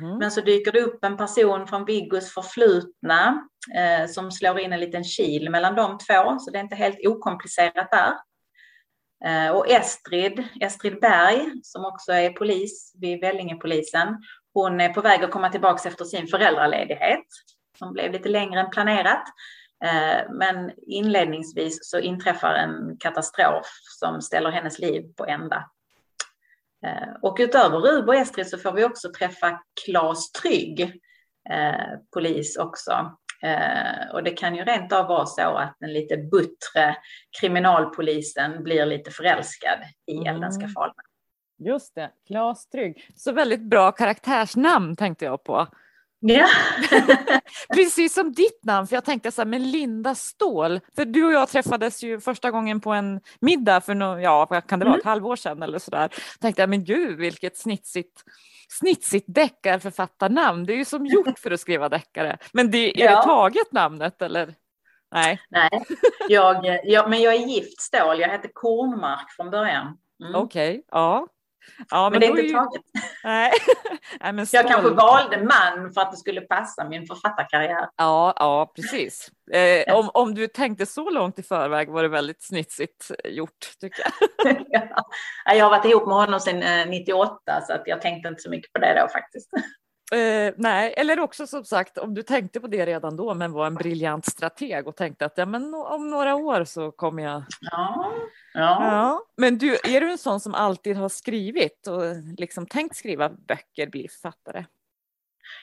Mm. 0.00 0.18
Men 0.18 0.30
så 0.30 0.40
dyker 0.40 0.72
det 0.72 0.80
upp 0.80 1.04
en 1.04 1.16
person 1.16 1.66
från 1.66 1.84
Viggos 1.84 2.34
förflutna 2.34 3.48
eh, 3.74 4.08
som 4.08 4.30
slår 4.30 4.58
in 4.58 4.72
en 4.72 4.80
liten 4.80 5.04
kil 5.04 5.50
mellan 5.50 5.74
de 5.74 5.98
två, 5.98 6.38
så 6.38 6.50
det 6.50 6.58
är 6.58 6.62
inte 6.62 6.76
helt 6.76 7.06
okomplicerat 7.06 7.90
där. 7.90 8.12
Eh, 9.24 9.50
och 9.50 9.68
Estrid, 9.68 10.44
Estrid 10.60 11.00
Berg, 11.00 11.50
som 11.62 11.84
också 11.84 12.12
är 12.12 12.30
polis 12.30 12.92
vid 12.96 13.20
Vellingepolisen, 13.20 14.22
hon 14.54 14.80
är 14.80 14.88
på 14.88 15.00
väg 15.00 15.24
att 15.24 15.30
komma 15.30 15.50
tillbaka 15.50 15.88
efter 15.88 16.04
sin 16.04 16.26
föräldraledighet, 16.26 17.26
som 17.78 17.92
blev 17.92 18.12
lite 18.12 18.28
längre 18.28 18.60
än 18.60 18.70
planerat. 18.70 19.24
Eh, 19.84 20.30
men 20.30 20.70
inledningsvis 20.86 21.78
så 21.82 21.98
inträffar 21.98 22.54
en 22.54 22.96
katastrof 22.98 23.66
som 24.00 24.22
ställer 24.22 24.50
hennes 24.50 24.78
liv 24.78 25.02
på 25.16 25.26
ända. 25.26 25.70
Eh, 26.86 27.14
och 27.22 27.36
utöver 27.40 27.78
Rub 27.78 28.08
och 28.08 28.14
Estrid 28.14 28.48
så 28.48 28.58
får 28.58 28.72
vi 28.72 28.84
också 28.84 29.12
träffa 29.18 29.60
Claes 29.84 30.32
Trygg, 30.32 31.00
polis 32.14 32.56
också. 32.56 33.16
Och 34.12 34.22
det 34.22 34.30
kan 34.30 34.56
ju 34.56 34.64
rent 34.64 34.92
av 34.92 35.06
vara 35.06 35.26
så 35.26 35.56
att 35.56 35.76
den 35.80 35.92
lite 35.92 36.16
buttre 36.16 36.96
kriminalpolisen 37.40 38.62
blir 38.62 38.86
lite 38.86 39.10
förälskad 39.10 39.78
i 40.06 40.16
mm. 40.16 40.26
Eldenska 40.26 40.68
falna. 40.68 40.94
Just 41.58 41.94
det, 41.94 42.10
Claes 42.26 42.68
Trygg. 42.68 43.10
Så 43.16 43.32
väldigt 43.32 43.62
bra 43.62 43.92
karaktärsnamn 43.92 44.96
tänkte 44.96 45.24
jag 45.24 45.44
på. 45.44 45.66
Ja. 46.20 46.46
Precis 47.74 48.14
som 48.14 48.32
ditt 48.32 48.64
namn, 48.64 48.86
för 48.86 48.96
jag 48.96 49.04
tänkte 49.04 49.32
så 49.32 49.40
här, 49.40 49.46
men 49.46 49.70
Linda 49.70 50.14
Ståhl, 50.14 50.80
för 50.96 51.04
du 51.04 51.24
och 51.24 51.32
jag 51.32 51.48
träffades 51.48 52.02
ju 52.02 52.20
första 52.20 52.50
gången 52.50 52.80
på 52.80 52.92
en 52.92 53.20
middag 53.40 53.80
för 53.80 53.94
no, 53.94 54.20
ja, 54.20 54.46
kan 54.46 54.78
det 54.78 54.84
vara, 54.84 54.94
mm. 54.94 55.00
ett 55.00 55.06
halvår 55.06 55.36
sedan 55.36 55.62
eller 55.62 55.78
så 55.78 55.90
där. 55.90 56.10
Tänkte 56.40 56.62
jag, 56.62 56.70
men 56.70 56.84
gud 56.84 57.18
vilket 57.18 57.56
snitsigt 57.56 58.24
snitsigt 58.68 59.26
deckarförfattarnamn. 59.28 60.66
Det 60.66 60.72
är 60.72 60.76
ju 60.76 60.84
som 60.84 61.06
gjort 61.06 61.38
för 61.38 61.50
att 61.50 61.60
skriva 61.60 61.88
deckare. 61.88 62.38
Men 62.52 62.70
det, 62.70 63.02
är 63.02 63.04
ja. 63.04 63.16
det 63.16 63.22
taget 63.22 63.72
namnet 63.72 64.22
eller? 64.22 64.54
Nej. 65.14 65.40
Nej, 65.48 65.84
jag, 66.28 66.80
jag, 66.84 67.10
men 67.10 67.22
jag 67.22 67.34
är 67.34 67.46
gift 67.46 67.80
Ståhl. 67.80 68.20
Jag 68.20 68.28
heter 68.28 68.50
Kornmark 68.52 69.32
från 69.36 69.50
början. 69.50 69.98
Mm. 70.22 70.34
Okej, 70.34 70.70
okay, 70.70 70.82
ja. 70.90 71.28
Ja, 71.90 72.10
men, 72.10 72.12
men 72.12 72.20
det 72.20 72.26
är 72.26 72.30
inte 72.30 72.42
ju... 72.42 72.52
taget. 72.52 72.82
Nej. 73.24 73.52
Nej, 74.20 74.32
men 74.32 74.46
jag 74.52 74.68
kanske 74.68 74.90
valde 74.90 75.44
man 75.44 75.92
för 75.92 76.00
att 76.00 76.10
det 76.10 76.16
skulle 76.16 76.40
passa 76.40 76.88
min 76.88 77.06
författarkarriär. 77.06 77.88
Ja, 77.96 78.32
ja 78.36 78.72
precis. 78.76 79.30
Eh, 79.52 79.94
om, 79.94 80.10
om 80.14 80.34
du 80.34 80.46
tänkte 80.46 80.86
så 80.86 81.10
långt 81.10 81.38
i 81.38 81.42
förväg 81.42 81.88
var 81.88 82.02
det 82.02 82.08
väldigt 82.08 82.42
snitsigt 82.42 83.10
gjort, 83.24 83.78
tycker 83.80 84.02
jag. 84.04 84.66
ja. 84.70 85.04
Jag 85.54 85.64
har 85.64 85.70
varit 85.70 85.84
ihop 85.84 86.06
med 86.06 86.16
honom 86.16 86.40
sedan 86.40 86.90
98, 86.90 87.52
eh, 87.52 87.66
så 87.66 87.72
att 87.72 87.82
jag 87.86 88.00
tänkte 88.00 88.28
inte 88.28 88.42
så 88.42 88.50
mycket 88.50 88.72
på 88.72 88.78
det 88.78 89.00
då 89.00 89.08
faktiskt. 89.08 89.50
Eh, 90.12 90.54
nej, 90.56 90.94
eller 90.96 91.20
också 91.20 91.46
som 91.46 91.64
sagt 91.64 91.98
om 91.98 92.14
du 92.14 92.22
tänkte 92.22 92.60
på 92.60 92.66
det 92.66 92.86
redan 92.86 93.16
då 93.16 93.34
men 93.34 93.52
var 93.52 93.66
en 93.66 93.74
briljant 93.74 94.26
strateg 94.26 94.88
och 94.88 94.96
tänkte 94.96 95.26
att 95.26 95.38
ja, 95.38 95.46
men 95.46 95.74
om 95.74 96.10
några 96.10 96.34
år 96.34 96.64
så 96.64 96.90
kommer 96.90 97.22
jag. 97.22 97.42
Ja, 97.60 98.12
ja. 98.54 98.60
ja. 98.84 99.22
Men 99.36 99.58
du, 99.58 99.74
är 99.74 100.00
du 100.00 100.10
en 100.10 100.18
sån 100.18 100.40
som 100.40 100.54
alltid 100.54 100.96
har 100.96 101.08
skrivit 101.08 101.86
och 101.86 102.02
liksom 102.38 102.66
tänkt 102.66 102.96
skriva 102.96 103.28
böcker, 103.28 103.86
bli 103.86 104.08
författare? 104.08 104.64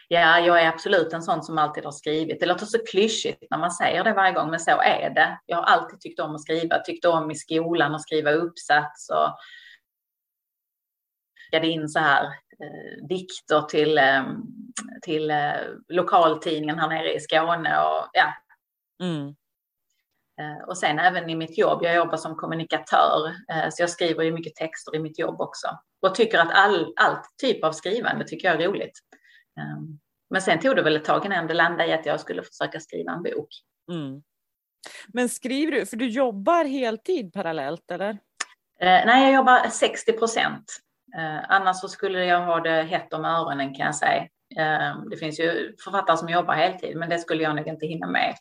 Ja, 0.08 0.39
jag 0.39 0.62
är 0.62 0.67
absolut 0.67 1.13
en 1.13 1.23
sån 1.23 1.43
som 1.43 1.58
alltid 1.58 1.86
har 1.86 1.91
skrivit. 1.91 2.39
Det 2.39 2.45
låter 2.45 2.65
så 2.65 2.77
klyschigt 2.91 3.43
när 3.49 3.58
man 3.58 3.71
säger 3.71 4.03
det 4.03 4.13
varje 4.13 4.34
gång, 4.34 4.49
men 4.49 4.60
så 4.60 4.82
är 4.82 5.10
det. 5.10 5.39
Jag 5.45 5.58
har 5.58 5.63
alltid 5.63 6.01
tyckt 6.01 6.19
om 6.19 6.36
att 6.36 6.41
skriva, 6.41 6.79
tyckte 6.79 7.08
om 7.08 7.32
i 7.32 7.36
skolan 7.36 7.95
att 7.95 8.01
skriva 8.01 8.32
uppsats 8.32 9.10
och 9.10 9.38
in 11.62 11.89
så 11.89 11.99
här 11.99 12.27
dikter 13.10 13.62
till, 13.62 13.97
eh, 13.97 14.23
till 15.02 15.32
eh, 15.32 15.54
lokaltidningen 15.88 16.80
här 16.80 16.89
nere 16.89 17.13
i 17.13 17.19
Skåne. 17.19 17.80
Och, 17.80 18.10
ja. 18.13 18.34
Mm. 19.04 19.28
Eh, 20.39 20.67
och 20.67 20.78
sen 20.78 20.99
även 20.99 21.30
i 21.30 21.36
mitt 21.36 21.58
jobb, 21.58 21.80
jag 21.84 21.95
jobbar 21.95 22.17
som 22.17 22.36
kommunikatör, 22.36 23.28
eh, 23.52 23.69
så 23.69 23.84
jag 23.84 23.89
skriver 23.89 24.23
ju 24.23 24.32
mycket 24.32 24.56
texter 24.56 24.95
i 24.95 24.99
mitt 24.99 25.19
jobb 25.19 25.41
också. 25.41 25.67
Och 26.02 26.15
tycker 26.15 26.39
att 26.39 26.52
all, 26.52 26.93
all 26.95 27.17
typ 27.41 27.63
av 27.63 27.71
skrivande 27.71 28.26
tycker 28.28 28.47
jag 28.47 28.62
är 28.62 28.67
roligt. 28.67 28.99
Men 30.30 30.41
sen 30.41 30.60
tog 30.60 30.76
det 30.76 30.82
väl 30.82 30.95
ett 30.95 31.06
tag 31.06 31.26
innan 31.26 31.47
det 31.47 31.54
landade 31.54 31.89
i 31.89 31.93
att 31.93 32.06
jag 32.06 32.19
skulle 32.19 32.43
försöka 32.43 32.80
skriva 32.80 33.12
en 33.12 33.23
bok. 33.23 33.47
Mm. 33.91 34.23
Men 35.08 35.30
skriver 35.30 35.71
du, 35.71 35.86
för 35.86 35.97
du 35.97 36.08
jobbar 36.08 36.65
heltid 36.65 37.34
parallellt 37.34 37.91
eller? 37.91 38.10
Eh, 38.80 39.06
nej, 39.06 39.23
jag 39.23 39.34
jobbar 39.34 39.69
60 39.69 40.13
procent. 40.13 40.83
Eh, 41.17 41.39
annars 41.49 41.80
så 41.80 41.88
skulle 41.88 42.26
jag 42.26 42.45
ha 42.45 42.60
det 42.60 42.84
hett 42.84 43.13
om 43.13 43.26
öronen 43.26 43.73
kan 43.73 43.86
jag 43.86 43.95
säga. 43.95 44.28
Eh, 44.58 45.04
det 45.10 45.17
finns 45.17 45.39
ju 45.39 45.76
författare 45.84 46.17
som 46.17 46.30
jobbar 46.30 46.54
heltid, 46.54 46.97
men 46.97 47.10
det 47.10 47.19
skulle 47.19 47.43
jag 47.43 47.56
nog 47.56 47.67
inte 47.67 47.86
hinna 47.86 48.08
med. 48.08 48.36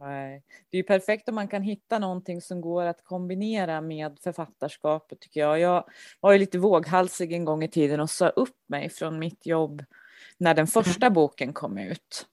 Nej. 0.00 0.42
Det 0.70 0.76
är 0.76 0.78
ju 0.78 0.86
perfekt 0.86 1.28
om 1.28 1.34
man 1.34 1.48
kan 1.48 1.62
hitta 1.62 1.98
någonting 1.98 2.40
som 2.40 2.60
går 2.60 2.86
att 2.86 3.04
kombinera 3.04 3.80
med 3.80 4.18
författarskapet 4.22 5.20
tycker 5.20 5.40
jag. 5.40 5.58
Jag 5.58 5.84
var 6.20 6.32
ju 6.32 6.38
lite 6.38 6.58
våghalsig 6.58 7.32
en 7.32 7.44
gång 7.44 7.62
i 7.62 7.68
tiden 7.68 8.00
och 8.00 8.10
sa 8.10 8.28
upp 8.28 8.56
mig 8.68 8.90
från 8.90 9.18
mitt 9.18 9.46
jobb 9.46 9.84
när 10.38 10.54
den 10.54 10.66
första 10.66 11.06
mm. 11.06 11.14
boken 11.14 11.52
kom 11.52 11.78
ut. 11.78 12.26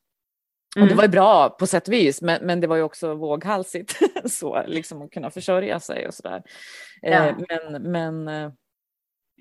Och 0.80 0.88
det 0.88 0.95
var 0.95 1.04
ju 1.04 1.10
bra 1.10 1.49
på 1.49 1.67
sätt 1.67 1.88
och 1.88 1.93
vis, 1.93 2.21
men, 2.21 2.45
men 2.45 2.60
det 2.60 2.67
var 2.67 2.75
ju 2.75 2.82
också 2.82 3.13
våghalsigt 3.13 3.99
så, 4.32 4.63
liksom 4.67 5.02
att 5.02 5.12
kunna 5.12 5.32
försörja 5.32 5.80
sig 5.80 6.08
och 6.08 6.13
sådär. 6.13 6.43
Ja. 7.02 7.10
Eh, 7.10 7.36
men, 7.49 7.91
men 7.91 8.52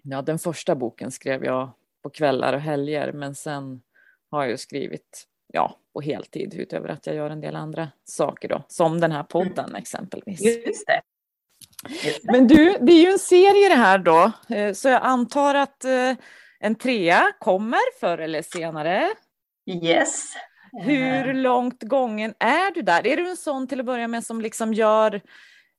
Ja, 0.03 0.23
den 0.23 0.39
första 0.39 0.75
boken 0.75 1.11
skrev 1.11 1.45
jag 1.45 1.71
på 2.03 2.11
kvällar 2.11 2.53
och 2.53 2.61
helger, 2.61 3.13
men 3.13 3.35
sen 3.35 3.83
har 4.31 4.47
jag 4.47 4.61
skrivit 4.61 5.27
ja, 5.53 5.79
på 5.93 6.01
heltid 6.01 6.55
utöver 6.55 6.89
att 6.89 7.07
jag 7.07 7.17
gör 7.17 7.31
en 7.31 7.41
del 7.41 7.57
andra 7.57 7.89
saker 8.05 8.49
då, 8.49 8.63
som 8.69 9.01
den 9.01 9.13
här 9.13 9.23
podden 9.23 9.75
exempelvis. 9.75 10.41
Just 10.41 10.87
det. 10.87 11.01
Men 12.23 12.47
du, 12.47 12.79
det 12.81 12.93
är 12.93 13.03
ju 13.03 13.13
en 13.13 13.19
serie 13.19 13.69
det 13.69 13.75
här 13.75 13.99
då, 13.99 14.33
eh, 14.49 14.73
så 14.73 14.89
jag 14.89 15.03
antar 15.03 15.55
att 15.55 15.85
eh, 15.85 16.15
en 16.61 16.75
trea 16.75 17.33
kommer 17.39 18.01
förr 18.01 18.19
eller 18.19 18.43
senare. 18.43 19.09
Yes. 19.67 20.33
Hur 20.73 21.35
långt 21.35 21.83
gången 21.83 22.35
är 22.39 22.75
du 22.75 22.83
där? 22.83 23.07
Är 23.07 23.17
du 23.17 23.31
en 23.31 23.37
sån 23.37 23.67
till 23.67 23.81
att 23.81 23.87
börja 23.87 24.09
med 24.09 24.25
som 24.25 24.41
liksom 24.41 24.75
gör 24.75 25.21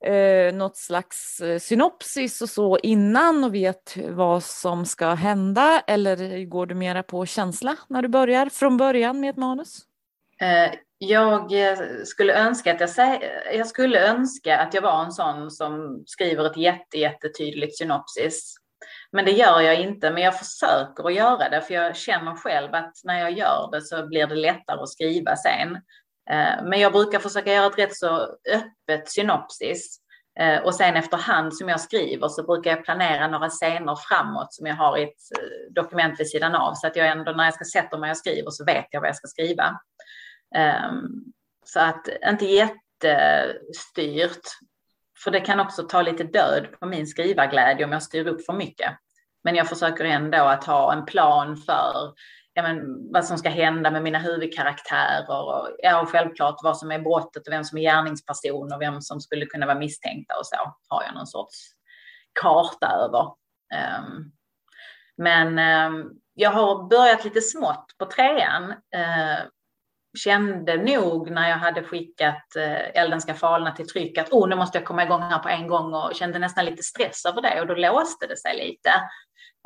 eh, 0.05 0.53
något 0.53 0.77
slags 0.77 1.39
eh, 1.41 1.59
synopsis 1.59 2.41
och 2.41 2.49
så 2.49 2.77
innan 2.77 3.43
och 3.43 3.53
vet 3.53 3.97
vad 4.09 4.43
som 4.43 4.85
ska 4.85 5.07
hända? 5.13 5.83
Eller 5.87 6.45
går 6.45 6.65
du 6.65 6.75
mera 6.75 7.03
på 7.03 7.25
känsla 7.25 7.75
när 7.87 8.01
du 8.01 8.07
börjar 8.07 8.49
från 8.49 8.77
början 8.77 9.19
med 9.19 9.29
ett 9.29 9.37
manus? 9.37 9.79
Eh, 10.41 10.71
jag 10.97 11.53
eh, 11.53 11.77
skulle 12.05 12.33
önska 12.33 12.73
att 12.73 12.97
jag, 12.97 13.23
jag 13.53 13.67
skulle 13.67 14.07
önska 14.07 14.57
att 14.57 14.73
jag 14.73 14.81
var 14.81 15.03
en 15.03 15.11
sån 15.11 15.51
som 15.51 16.03
skriver 16.05 16.45
ett 16.45 16.57
jätte, 16.57 16.97
jättetydligt 16.97 17.77
synopsis. 17.77 18.55
Men 19.11 19.25
det 19.25 19.31
gör 19.31 19.61
jag 19.61 19.79
inte, 19.81 20.11
men 20.11 20.23
jag 20.23 20.39
försöker 20.39 21.07
att 21.07 21.13
göra 21.13 21.49
det, 21.49 21.61
för 21.61 21.73
jag 21.73 21.95
känner 21.95 22.35
själv 22.35 22.73
att 22.73 22.93
när 23.03 23.19
jag 23.19 23.31
gör 23.31 23.69
det 23.71 23.81
så 23.81 24.07
blir 24.07 24.27
det 24.27 24.35
lättare 24.35 24.81
att 24.81 24.89
skriva 24.89 25.35
sen. 25.35 25.77
Eh, 26.31 26.63
men 26.63 26.79
jag 26.79 26.91
brukar 26.91 27.19
försöka 27.19 27.53
göra 27.53 27.67
ett 27.67 27.77
rätt 27.77 27.97
så 27.97 28.35
öppet 28.53 29.09
synopsis. 29.09 29.99
Eh, 30.39 30.61
och 30.61 30.75
sen 30.75 30.95
efterhand 30.95 31.57
som 31.57 31.69
jag 31.69 31.81
skriver 31.81 32.27
så 32.27 32.43
brukar 32.43 32.71
jag 32.71 32.85
planera 32.85 33.27
några 33.27 33.49
scener 33.49 33.95
framåt 33.95 34.53
som 34.53 34.65
jag 34.65 34.75
har 34.75 34.97
i 34.97 35.03
ett 35.03 35.09
eh, 35.09 35.73
dokument 35.73 36.19
vid 36.19 36.29
sidan 36.29 36.55
av. 36.55 36.73
Så 36.73 36.87
att 36.87 36.95
jag 36.95 37.07
ändå 37.07 37.31
när 37.31 37.45
jag 37.45 37.53
ska 37.53 37.65
sätta 37.65 37.97
mig 37.97 38.11
och 38.11 38.17
skriver 38.17 38.51
så 38.51 38.65
vet 38.65 38.85
jag 38.91 39.01
vad 39.01 39.07
jag 39.07 39.15
ska 39.15 39.27
skriva. 39.27 39.79
Ehm, 40.55 41.09
så 41.65 41.79
att 41.79 42.07
inte 42.25 42.45
jättestyrt. 42.45 44.47
För 45.23 45.31
det 45.31 45.39
kan 45.39 45.59
också 45.59 45.83
ta 45.83 46.01
lite 46.01 46.23
död 46.23 46.67
på 46.79 46.85
min 46.85 47.07
skrivarglädje 47.07 47.85
om 47.85 47.91
jag 47.91 48.03
styr 48.03 48.27
upp 48.27 48.45
för 48.45 48.53
mycket. 48.53 48.91
Men 49.43 49.55
jag 49.55 49.69
försöker 49.69 50.05
ändå 50.05 50.37
att 50.37 50.63
ha 50.63 50.93
en 50.93 51.05
plan 51.05 51.57
för 51.57 52.13
ja, 52.59 52.73
men, 52.73 53.11
vad 53.11 53.25
som 53.25 53.37
ska 53.37 53.49
hända 53.49 53.91
med 53.91 54.03
mina 54.03 54.19
huvudkaraktärer 54.19 55.29
och, 55.29 55.69
ja, 55.77 56.01
och 56.01 56.09
självklart 56.09 56.59
vad 56.63 56.77
som 56.77 56.91
är 56.91 56.99
brottet 56.99 57.47
och 57.47 57.53
vem 57.53 57.63
som 57.63 57.77
är 57.77 57.81
gärningsperson 57.81 58.73
och 58.73 58.81
vem 58.81 59.01
som 59.01 59.21
skulle 59.21 59.45
kunna 59.45 59.65
vara 59.65 59.79
misstänkta 59.79 60.35
och 60.39 60.45
så 60.45 60.55
har 60.87 61.03
jag 61.03 61.13
någon 61.13 61.27
sorts 61.27 61.57
karta 62.41 62.87
över. 62.87 63.23
Um, 63.99 64.31
men 65.17 65.59
um, 65.93 66.11
jag 66.33 66.51
har 66.51 66.89
börjat 66.89 67.23
lite 67.23 67.41
smått 67.41 67.85
på 67.97 68.05
trean. 68.05 68.71
Uh, 68.71 69.45
kände 70.17 70.77
nog 70.77 71.31
när 71.31 71.49
jag 71.49 71.57
hade 71.57 71.83
skickat 71.83 72.55
eh, 72.55 72.63
uh, 72.63 73.01
Elden 73.01 73.21
ska 73.21 73.33
falna 73.33 73.71
till 73.71 73.87
tryck 73.87 74.17
att 74.17 74.31
oh, 74.31 74.49
nu 74.49 74.55
måste 74.55 74.77
jag 74.77 74.87
komma 74.87 75.03
igång 75.03 75.21
här 75.21 75.39
på 75.39 75.49
en 75.49 75.67
gång 75.67 75.93
och 75.93 76.15
kände 76.15 76.39
nästan 76.39 76.65
lite 76.65 76.83
stress 76.83 77.25
över 77.25 77.41
det 77.41 77.61
och 77.61 77.67
då 77.67 77.75
låste 77.75 78.27
det 78.27 78.37
sig 78.37 78.57
lite. 78.57 78.89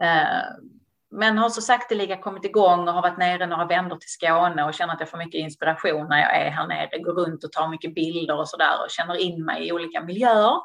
Uh, 0.04 0.74
men 1.14 1.38
har 1.38 1.50
så 1.50 1.62
sakteliga 1.62 2.18
kommit 2.18 2.46
igång 2.46 2.88
och 2.88 2.94
har 2.94 3.02
varit 3.02 3.18
nere 3.18 3.48
några 3.48 3.66
vändor 3.66 3.98
till 3.98 4.10
Skåne 4.10 4.64
och 4.64 4.74
känner 4.74 4.94
att 4.94 5.00
jag 5.00 5.10
får 5.10 5.18
mycket 5.18 5.40
inspiration 5.40 6.08
när 6.10 6.22
jag 6.22 6.36
är 6.38 6.50
här 6.50 6.68
nere, 6.68 7.00
går 7.00 7.14
runt 7.14 7.44
och 7.44 7.52
tar 7.52 7.68
mycket 7.68 7.96
bilder 7.96 8.38
och 8.38 8.50
sådär 8.50 8.84
och 8.84 8.90
känner 8.90 9.16
in 9.16 9.46
mig 9.46 9.68
i 9.68 9.72
olika 9.72 10.02
miljöer. 10.02 10.56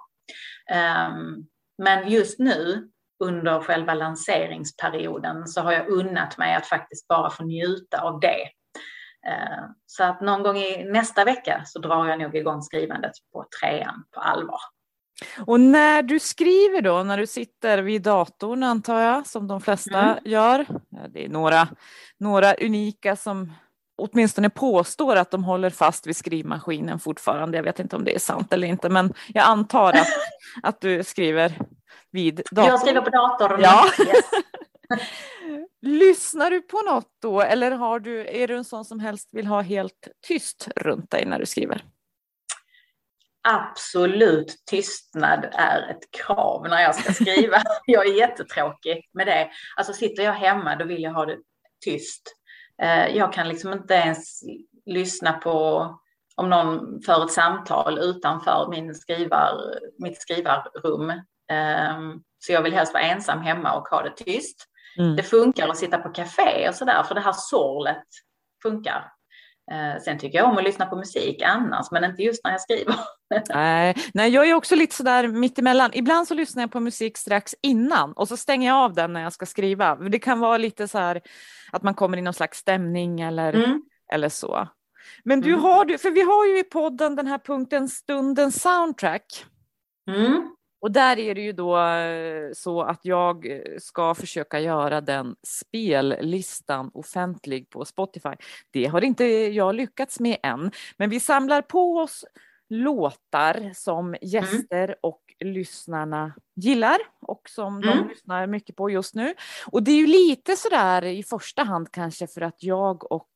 Um, 1.08 1.46
men 1.82 2.08
just 2.10 2.38
nu 2.38 2.88
under 3.24 3.60
själva 3.60 3.94
lanseringsperioden 3.94 5.46
så 5.46 5.60
har 5.60 5.72
jag 5.72 5.88
unnat 5.88 6.38
mig 6.38 6.54
att 6.54 6.66
faktiskt 6.66 7.08
bara 7.08 7.30
få 7.30 7.44
njuta 7.44 8.00
av 8.00 8.20
det. 8.20 8.48
Ehm, 9.26 9.74
så 9.86 10.04
att 10.04 10.20
någon 10.20 10.42
gång 10.42 10.56
i 10.56 10.84
nästa 10.84 11.24
vecka 11.24 11.62
så 11.66 11.78
drar 11.78 12.06
jag 12.06 12.18
nog 12.18 12.36
igång 12.36 12.62
skrivandet 12.62 13.12
på 13.32 13.44
trean 13.60 14.04
på 14.14 14.20
allvar. 14.20 14.60
Och 15.46 15.60
när 15.60 16.02
du 16.02 16.20
skriver 16.20 16.82
då, 16.82 17.02
när 17.02 17.18
du 17.18 17.26
sitter 17.26 17.78
vid 17.78 18.02
datorn 18.02 18.62
antar 18.62 19.00
jag, 19.00 19.26
som 19.26 19.48
de 19.48 19.60
flesta 19.60 20.00
mm. 20.00 20.18
gör, 20.24 20.66
det 21.08 21.24
är 21.24 21.28
några, 21.28 21.68
några 22.18 22.54
unika 22.54 23.16
som 23.16 23.52
åtminstone 23.98 24.50
påstår 24.50 25.16
att 25.16 25.30
de 25.30 25.44
håller 25.44 25.70
fast 25.70 26.06
vid 26.06 26.16
skrivmaskinen 26.16 26.98
fortfarande. 26.98 27.58
Jag 27.58 27.64
vet 27.64 27.80
inte 27.80 27.96
om 27.96 28.04
det 28.04 28.14
är 28.14 28.18
sant 28.18 28.52
eller 28.52 28.68
inte, 28.68 28.88
men 28.88 29.14
jag 29.28 29.44
antar 29.44 29.92
att, 29.92 30.08
att 30.62 30.80
du 30.80 31.04
skriver 31.04 31.58
vid 32.10 32.42
datorn. 32.50 32.70
Jag 32.70 32.80
skriver 32.80 33.00
på 33.00 33.10
datorn. 33.10 33.60
Ja. 33.62 33.84
Yes. 33.98 34.24
Lyssnar 35.82 36.50
du 36.50 36.62
på 36.62 36.82
något 36.82 37.08
då 37.22 37.40
eller 37.40 37.70
har 37.70 38.00
du, 38.00 38.26
är 38.26 38.48
du 38.48 38.56
en 38.56 38.64
sån 38.64 38.84
som 38.84 39.00
helst 39.00 39.28
vill 39.32 39.46
ha 39.46 39.60
helt 39.60 40.08
tyst 40.26 40.68
runt 40.76 41.10
dig 41.10 41.26
när 41.26 41.38
du 41.38 41.46
skriver? 41.46 41.84
Absolut 43.48 44.62
tystnad 44.70 45.48
är 45.52 45.90
ett 45.90 46.10
krav 46.10 46.66
när 46.68 46.82
jag 46.82 46.94
ska 46.94 47.12
skriva. 47.12 47.56
jag 47.86 48.06
är 48.06 48.12
jättetråkig 48.12 49.10
med 49.12 49.26
det. 49.26 49.50
Alltså 49.76 49.92
sitter 49.92 50.22
jag 50.22 50.32
hemma 50.32 50.76
då 50.76 50.84
vill 50.84 51.02
jag 51.02 51.12
ha 51.12 51.26
det 51.26 51.38
tyst. 51.84 52.22
Eh, 52.82 53.16
jag 53.16 53.32
kan 53.32 53.48
liksom 53.48 53.72
inte 53.72 53.94
ens 53.94 54.42
lyssna 54.86 55.32
på 55.32 55.86
om 56.36 56.50
någon 56.50 57.02
för 57.02 57.24
ett 57.24 57.32
samtal 57.32 57.98
utanför 57.98 58.68
min 58.70 58.94
skrivar, 58.94 59.78
mitt 59.98 60.22
skrivarrum. 60.22 61.12
Ehm, 61.50 62.20
så 62.38 62.52
jag 62.52 62.62
vill 62.62 62.74
helst 62.74 62.94
vara 62.94 63.02
ensam 63.02 63.40
hemma 63.40 63.72
och 63.74 63.88
ha 63.88 64.02
det 64.02 64.24
tyst. 64.24 64.66
Mm. 64.98 65.16
Det 65.16 65.22
funkar 65.22 65.68
att 65.68 65.76
sitta 65.76 65.98
på 65.98 66.08
café 66.08 66.68
och 66.68 66.74
sådär, 66.74 67.02
för 67.02 67.14
det 67.14 67.20
här 67.20 67.34
sorlet 67.36 68.04
funkar. 68.62 69.12
Eh, 69.70 70.02
sen 70.02 70.18
tycker 70.18 70.38
jag 70.38 70.48
om 70.48 70.58
att 70.58 70.64
lyssna 70.64 70.86
på 70.86 70.96
musik 70.96 71.42
annars, 71.42 71.90
men 71.90 72.04
inte 72.04 72.22
just 72.22 72.44
när 72.44 72.50
jag 72.50 72.60
skriver. 72.60 72.94
nej, 73.54 73.94
nej, 74.14 74.30
jag 74.30 74.48
är 74.48 74.54
också 74.54 74.74
lite 74.74 74.94
sådär 74.94 75.28
mittemellan. 75.28 75.90
Ibland 75.94 76.28
så 76.28 76.34
lyssnar 76.34 76.62
jag 76.62 76.72
på 76.72 76.80
musik 76.80 77.18
strax 77.18 77.54
innan 77.62 78.12
och 78.12 78.28
så 78.28 78.36
stänger 78.36 78.68
jag 78.68 78.76
av 78.76 78.94
den 78.94 79.12
när 79.12 79.22
jag 79.22 79.32
ska 79.32 79.46
skriva. 79.46 79.94
Det 79.94 80.18
kan 80.18 80.40
vara 80.40 80.58
lite 80.58 80.88
så 80.88 80.98
här 80.98 81.20
att 81.72 81.82
man 81.82 81.94
kommer 81.94 82.16
i 82.16 82.22
någon 82.22 82.34
slags 82.34 82.58
stämning 82.58 83.20
eller, 83.20 83.52
mm. 83.52 83.82
eller 84.12 84.28
så. 84.28 84.68
Men 85.24 85.40
du 85.40 85.50
mm. 85.50 85.62
har, 85.62 85.98
för 85.98 86.10
vi 86.10 86.22
har 86.22 86.46
ju 86.46 86.58
i 86.58 86.64
podden 86.64 87.16
den 87.16 87.26
här 87.26 87.38
punkten 87.38 87.88
stundens 87.88 88.62
soundtrack. 88.62 89.44
Mm. 90.10 90.50
Och 90.80 90.92
där 90.92 91.18
är 91.18 91.34
det 91.34 91.40
ju 91.40 91.52
då 91.52 91.78
eh, 91.78 92.52
så 92.52 92.82
att 92.82 93.00
jag 93.02 93.46
eh, 93.46 93.60
ska 93.78 94.14
försöka 94.14 94.60
göra 94.60 95.00
den 95.00 95.36
spellistan 95.46 96.90
offentlig 96.94 97.70
på 97.70 97.84
Spotify. 97.84 98.34
Det 98.70 98.86
har 98.86 99.04
inte 99.04 99.24
jag 99.24 99.74
lyckats 99.74 100.20
med 100.20 100.36
än, 100.42 100.70
men 100.96 101.10
vi 101.10 101.20
samlar 101.20 101.62
på 101.62 101.96
oss 101.96 102.24
låtar 102.68 103.72
som 103.74 104.06
mm. 104.08 104.18
gäster 104.22 104.84
mm. 104.84 104.96
och 105.02 105.22
lyssnarna 105.40 106.32
gillar 106.56 106.98
och 107.20 107.48
som 107.48 107.76
mm. 107.76 107.88
de 107.88 108.08
lyssnar 108.08 108.46
mycket 108.46 108.76
på 108.76 108.90
just 108.90 109.14
nu. 109.14 109.34
Och 109.66 109.82
det 109.82 109.90
är 109.90 109.96
ju 109.96 110.06
lite 110.06 110.56
sådär 110.56 111.04
i 111.04 111.22
första 111.22 111.62
hand 111.62 111.92
kanske 111.92 112.26
för 112.26 112.40
att 112.40 112.62
jag 112.62 113.12
och 113.12 113.28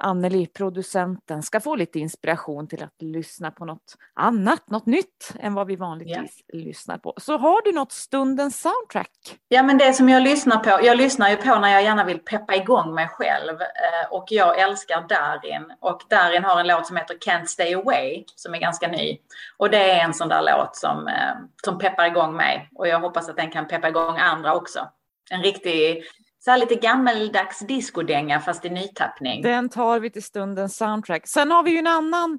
Anneli, 0.00 0.46
producenten, 0.46 1.42
ska 1.42 1.60
få 1.60 1.76
lite 1.76 1.98
inspiration 1.98 2.68
till 2.68 2.82
att 2.82 3.02
lyssna 3.02 3.50
på 3.50 3.64
något 3.64 3.96
annat, 4.14 4.70
något 4.70 4.86
nytt 4.86 5.34
än 5.40 5.54
vad 5.54 5.66
vi 5.66 5.76
vanligtvis 5.76 6.44
yeah. 6.52 6.64
lyssnar 6.64 6.98
på. 6.98 7.14
Så 7.16 7.38
har 7.38 7.62
du 7.64 7.72
något 7.72 7.92
stundens 7.92 8.60
soundtrack? 8.60 9.10
Ja, 9.48 9.62
men 9.62 9.78
det 9.78 9.92
som 9.92 10.08
jag 10.08 10.22
lyssnar 10.22 10.56
på, 10.56 10.86
jag 10.86 10.96
lyssnar 10.96 11.30
ju 11.30 11.36
på 11.36 11.58
när 11.58 11.68
jag 11.68 11.82
gärna 11.82 12.04
vill 12.04 12.18
peppa 12.18 12.56
igång 12.56 12.94
mig 12.94 13.08
själv 13.08 13.60
eh, 13.60 14.10
och 14.10 14.24
jag 14.28 14.58
älskar 14.58 15.06
Darin 15.08 15.72
och 15.80 16.02
Darin 16.10 16.44
har 16.44 16.60
en 16.60 16.66
låt 16.66 16.86
som 16.86 16.96
heter 16.96 17.14
Can't 17.14 17.46
Stay 17.46 17.74
Away 17.74 18.24
som 18.36 18.54
är 18.54 18.58
ganska 18.58 18.88
ny 18.88 19.18
och 19.56 19.70
det 19.70 19.90
är 19.90 20.04
en 20.04 20.14
sån 20.14 20.28
där 20.28 20.42
låt 20.42 20.76
som, 20.76 21.08
eh, 21.08 21.34
som 21.64 21.78
peppar 21.78 22.06
igång 22.06 22.36
mig 22.36 22.70
och 22.74 22.88
jag 22.88 23.00
hoppas 23.00 23.28
att 23.28 23.36
den 23.36 23.50
kan 23.50 23.68
peppa 23.68 23.88
igång 23.88 24.16
andra 24.18 24.54
också. 24.54 24.88
En 25.30 25.42
riktig 25.42 26.04
så 26.44 26.50
här 26.50 26.58
lite 26.58 26.74
gammeldags 26.74 27.58
discodänga 27.58 28.40
fast 28.40 28.64
i 28.64 28.70
nytappning. 28.70 29.42
Den 29.42 29.68
tar 29.68 30.00
vi 30.00 30.10
till 30.10 30.22
stundens 30.22 30.76
soundtrack. 30.76 31.26
Sen 31.26 31.50
har 31.50 31.62
vi 31.62 31.70
ju 31.70 31.78
en 31.78 31.86
annan 31.86 32.38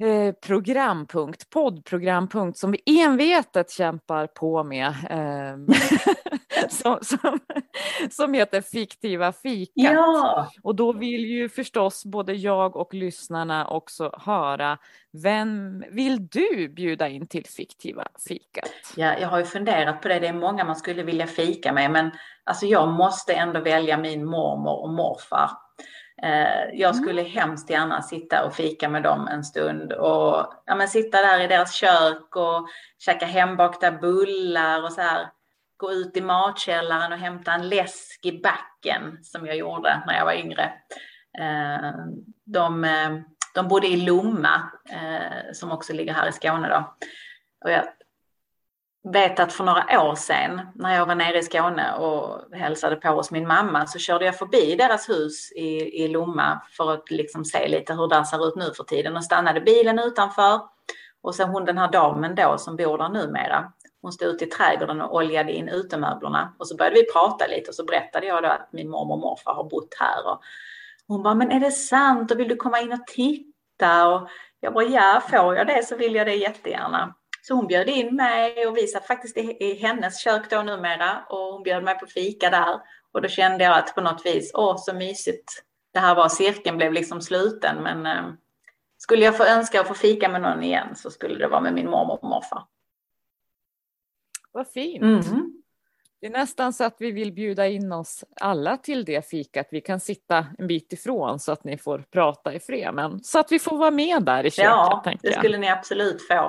eh, 0.00 0.32
programpunkt, 0.32 1.50
poddprogrampunkt 1.50 2.58
som 2.58 2.70
vi 2.72 3.00
envetet 3.00 3.70
kämpar 3.70 4.26
på 4.26 4.64
med. 4.64 4.88
Eh, 5.10 5.74
som, 6.68 6.98
som, 7.02 7.38
som 8.10 8.34
heter 8.34 8.60
Fiktiva 8.60 9.32
fikat. 9.32 9.72
Ja. 9.74 10.50
Och 10.62 10.74
då 10.74 10.92
vill 10.92 11.24
ju 11.24 11.48
förstås 11.48 12.04
både 12.04 12.32
jag 12.32 12.76
och 12.76 12.94
lyssnarna 12.94 13.66
också 13.66 14.12
höra 14.18 14.78
vem 15.12 15.84
vill 15.90 16.28
du 16.28 16.68
bjuda 16.68 17.08
in 17.08 17.26
till 17.26 17.46
Fiktiva 17.46 18.06
fikat? 18.28 18.70
Ja, 18.96 19.18
jag 19.18 19.28
har 19.28 19.38
ju 19.38 19.44
funderat 19.44 20.02
på 20.02 20.08
det. 20.08 20.18
Det 20.18 20.26
är 20.26 20.32
många 20.32 20.64
man 20.64 20.76
skulle 20.76 21.02
vilja 21.02 21.26
fika 21.26 21.72
med, 21.72 21.90
men 21.90 22.10
alltså 22.44 22.66
jag 22.66 22.88
måste 22.88 23.32
ändå 23.32 23.60
välja 23.60 23.96
min 23.96 24.24
mormor 24.24 24.82
och 24.82 24.90
morfar. 24.90 25.50
Eh, 26.22 26.64
jag 26.72 26.90
mm. 26.90 27.02
skulle 27.02 27.20
mm. 27.20 27.32
hemskt 27.32 27.70
gärna 27.70 28.02
sitta 28.02 28.44
och 28.44 28.54
fika 28.54 28.88
med 28.88 29.02
dem 29.02 29.28
en 29.28 29.44
stund 29.44 29.92
och 29.92 30.54
ja, 30.66 30.74
men 30.76 30.88
sitta 30.88 31.22
där 31.22 31.40
i 31.40 31.46
deras 31.46 31.74
kök 31.74 32.36
och 32.36 32.68
käka 32.98 33.26
hembakta 33.26 33.92
bullar 33.92 34.82
och 34.84 34.92
så 34.92 35.00
här 35.00 35.26
gå 35.76 35.92
ut 35.92 36.16
i 36.16 36.20
matkällaren 36.20 37.12
och 37.12 37.18
hämta 37.18 37.52
en 37.52 37.68
läsk 37.68 38.26
i 38.26 38.40
backen 38.42 39.18
som 39.22 39.46
jag 39.46 39.56
gjorde 39.56 40.02
när 40.06 40.14
jag 40.14 40.24
var 40.24 40.34
yngre. 40.34 40.72
Eh, 41.38 41.90
de, 42.44 42.84
eh, 42.84 43.10
de 43.54 43.68
bodde 43.68 43.86
i 43.86 43.96
Lomma 43.96 44.70
som 45.52 45.72
också 45.72 45.92
ligger 45.92 46.12
här 46.12 46.28
i 46.28 46.32
Skåne 46.32 46.68
då. 46.68 46.96
Och 47.64 47.70
jag 47.70 47.84
vet 49.02 49.40
att 49.40 49.52
för 49.52 49.64
några 49.64 50.02
år 50.02 50.14
sedan 50.14 50.60
när 50.74 50.94
jag 50.94 51.06
var 51.06 51.14
nere 51.14 51.38
i 51.38 51.42
Skåne 51.42 51.94
och 51.94 52.56
hälsade 52.56 52.96
på 52.96 53.08
hos 53.08 53.30
min 53.30 53.46
mamma 53.46 53.86
så 53.86 53.98
körde 53.98 54.24
jag 54.24 54.38
förbi 54.38 54.76
deras 54.76 55.08
hus 55.08 55.52
i, 55.52 56.02
i 56.04 56.08
Lomma 56.08 56.62
för 56.76 56.92
att 56.92 57.10
liksom 57.10 57.44
se 57.44 57.68
lite 57.68 57.94
hur 57.94 58.08
det 58.08 58.24
ser 58.24 58.48
ut 58.48 58.56
nu 58.56 58.72
för 58.76 58.84
tiden 58.84 59.16
och 59.16 59.24
stannade 59.24 59.60
bilen 59.60 59.98
utanför. 59.98 60.60
Och 61.22 61.34
sen 61.34 61.48
hon 61.48 61.64
den 61.64 61.78
här 61.78 61.92
damen 61.92 62.34
då 62.34 62.58
som 62.58 62.76
bor 62.76 62.98
där 62.98 63.08
numera, 63.08 63.72
hon 64.02 64.12
stod 64.12 64.28
ute 64.28 64.44
i 64.44 64.48
trädgården 64.48 65.00
och 65.00 65.14
oljade 65.14 65.52
in 65.52 65.68
utemöblerna 65.68 66.54
och 66.58 66.68
så 66.68 66.76
började 66.76 66.96
vi 66.96 67.12
prata 67.12 67.46
lite 67.46 67.68
och 67.68 67.74
så 67.74 67.84
berättade 67.84 68.26
jag 68.26 68.42
då 68.42 68.48
att 68.48 68.72
min 68.72 68.90
mormor 68.90 69.14
och 69.14 69.20
morfar 69.20 69.54
har 69.54 69.64
bott 69.64 69.94
här. 69.98 70.26
Och 70.26 70.40
hon 71.08 71.22
bara, 71.22 71.34
men 71.34 71.52
är 71.52 71.60
det 71.60 71.70
sant 71.70 72.30
och 72.30 72.38
vill 72.38 72.48
du 72.48 72.56
komma 72.56 72.80
in 72.80 72.92
och 72.92 73.06
titta? 73.06 74.08
Och 74.08 74.28
jag 74.60 74.74
bara, 74.74 74.84
ja, 74.84 75.22
får 75.30 75.56
jag 75.56 75.66
det 75.66 75.84
så 75.86 75.96
vill 75.96 76.14
jag 76.14 76.26
det 76.26 76.34
jättegärna. 76.34 77.14
Så 77.42 77.54
hon 77.54 77.66
bjöd 77.66 77.88
in 77.88 78.16
mig 78.16 78.66
och 78.66 78.76
vi 78.76 78.86
satt 78.86 79.06
faktiskt 79.06 79.36
i, 79.36 79.78
hennes 79.82 80.20
kök 80.20 80.50
då 80.50 80.62
numera 80.62 81.24
och 81.28 81.52
hon 81.52 81.62
bjöd 81.62 81.84
mig 81.84 81.98
på 81.98 82.06
fika 82.06 82.50
där. 82.50 82.80
Och 83.12 83.22
då 83.22 83.28
kände 83.28 83.64
jag 83.64 83.78
att 83.78 83.94
på 83.94 84.00
något 84.00 84.26
vis, 84.26 84.50
åh 84.54 84.76
så 84.78 84.94
mysigt 84.94 85.64
det 85.92 85.98
här 85.98 86.14
var, 86.14 86.28
cirkeln 86.28 86.76
blev 86.76 86.92
liksom 86.92 87.20
sluten 87.20 87.82
men 87.82 88.06
eh, 88.06 88.32
skulle 88.96 89.24
jag 89.24 89.36
få 89.36 89.44
önska 89.44 89.80
att 89.80 89.88
få 89.88 89.94
fika 89.94 90.28
med 90.28 90.42
någon 90.42 90.62
igen 90.62 90.96
så 90.96 91.10
skulle 91.10 91.38
det 91.38 91.48
vara 91.48 91.60
med 91.60 91.74
min 91.74 91.90
mormor 91.90 92.14
och 92.14 92.28
morfar. 92.28 92.66
Vad 94.52 94.68
fint. 94.68 95.02
Mm. 95.02 95.62
Det 96.20 96.26
är 96.26 96.30
nästan 96.30 96.72
så 96.72 96.84
att 96.84 96.96
vi 96.98 97.10
vill 97.10 97.32
bjuda 97.32 97.66
in 97.66 97.92
oss 97.92 98.24
alla 98.40 98.76
till 98.76 99.04
det 99.04 99.30
fikat. 99.30 99.68
Vi 99.70 99.80
kan 99.80 100.00
sitta 100.00 100.46
en 100.58 100.66
bit 100.66 100.92
ifrån 100.92 101.38
så 101.38 101.52
att 101.52 101.64
ni 101.64 101.78
får 101.78 102.04
prata 102.10 102.54
i 102.54 102.60
fred, 102.60 102.94
men 102.94 103.24
så 103.24 103.38
att 103.38 103.52
vi 103.52 103.58
får 103.58 103.78
vara 103.78 103.90
med 103.90 104.22
där 104.22 104.46
i 104.46 104.50
köket. 104.50 104.70
Ja, 104.70 105.14
det 105.22 105.32
skulle 105.32 105.58
ni 105.58 105.68
absolut 105.68 106.26
få. 106.28 106.48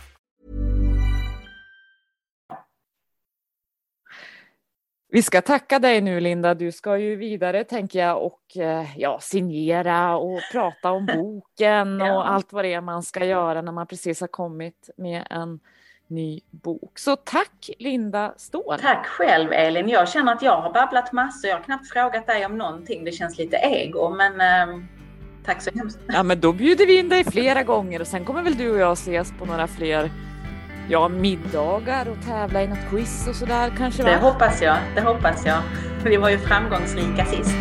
Vi 5.13 5.21
ska 5.21 5.41
tacka 5.41 5.79
dig 5.79 6.01
nu 6.01 6.19
Linda. 6.19 6.53
Du 6.53 6.71
ska 6.71 6.97
ju 6.97 7.15
vidare 7.15 7.63
tänker 7.63 7.99
jag 7.99 8.23
och 8.25 8.57
eh, 8.57 8.85
ja, 8.99 9.19
signera 9.21 10.17
och 10.17 10.39
prata 10.51 10.91
om 10.91 11.05
boken 11.15 11.99
Ja. 11.99 12.13
och 12.17 12.29
allt 12.31 12.53
vad 12.53 12.65
det 12.65 12.73
är 12.73 12.81
man 12.81 13.03
ska 13.03 13.25
göra 13.25 13.61
när 13.61 13.71
man 13.71 13.87
precis 13.87 14.21
har 14.21 14.27
kommit 14.27 14.89
med 14.97 15.27
en 15.29 15.59
ny 16.07 16.39
bok. 16.51 16.99
Så 16.99 17.15
tack 17.15 17.69
Linda 17.79 18.33
Ståhl. 18.37 18.79
Tack 18.79 19.05
själv 19.05 19.51
Elin. 19.53 19.89
Jag 19.89 20.09
känner 20.09 20.33
att 20.33 20.41
jag 20.41 20.61
har 20.61 20.73
babblat 20.73 21.11
massor. 21.11 21.49
Jag 21.49 21.57
har 21.57 21.63
knappt 21.63 21.89
frågat 21.89 22.27
dig 22.27 22.45
om 22.45 22.57
någonting. 22.57 23.03
Det 23.03 23.11
känns 23.11 23.37
lite 23.37 23.55
ego, 23.57 24.09
men 24.09 24.41
eh, 24.41 24.75
tack 25.45 25.61
så 25.61 25.71
hemskt 25.75 25.99
Ja, 26.07 26.23
men 26.23 26.39
då 26.39 26.53
bjuder 26.53 26.85
vi 26.85 26.99
in 26.99 27.09
dig 27.09 27.23
flera 27.23 27.63
gånger 27.63 28.01
och 28.01 28.07
sen 28.07 28.25
kommer 28.25 28.41
väl 28.43 28.55
du 28.57 28.71
och 28.71 28.79
jag 28.79 28.91
ses 28.93 29.33
på 29.39 29.45
några 29.45 29.67
fler 29.67 30.11
ja, 30.89 31.07
middagar 31.09 32.07
och 32.09 32.25
tävla 32.25 32.63
i 32.63 32.67
något 32.67 32.89
quiz 32.89 33.27
och 33.27 33.35
sådär 33.35 33.71
kanske 33.77 34.03
Det 34.03 34.15
va? 34.15 34.29
hoppas 34.31 34.61
jag. 34.61 34.77
Det 34.95 35.01
hoppas 35.01 35.45
jag. 35.45 35.61
Vi 36.03 36.17
var 36.17 36.29
ju 36.29 36.37
framgångsrika 36.37 37.25
sist. 37.25 37.55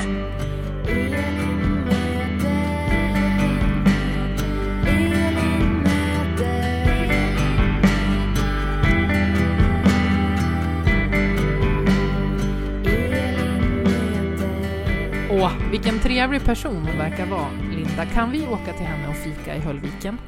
Åh, 15.30 15.52
vilken 15.70 15.98
trevlig 15.98 16.44
person 16.44 16.86
hon 16.86 16.98
verkar 16.98 17.26
vara, 17.26 17.46
Linda. 17.76 18.06
Kan 18.14 18.30
vi 18.30 18.46
åka 18.46 18.72
till 18.72 18.86
henne 18.86 19.08
och 19.08 19.16
fika 19.16 19.56
i 19.56 19.58
Höllviken? 19.60 20.18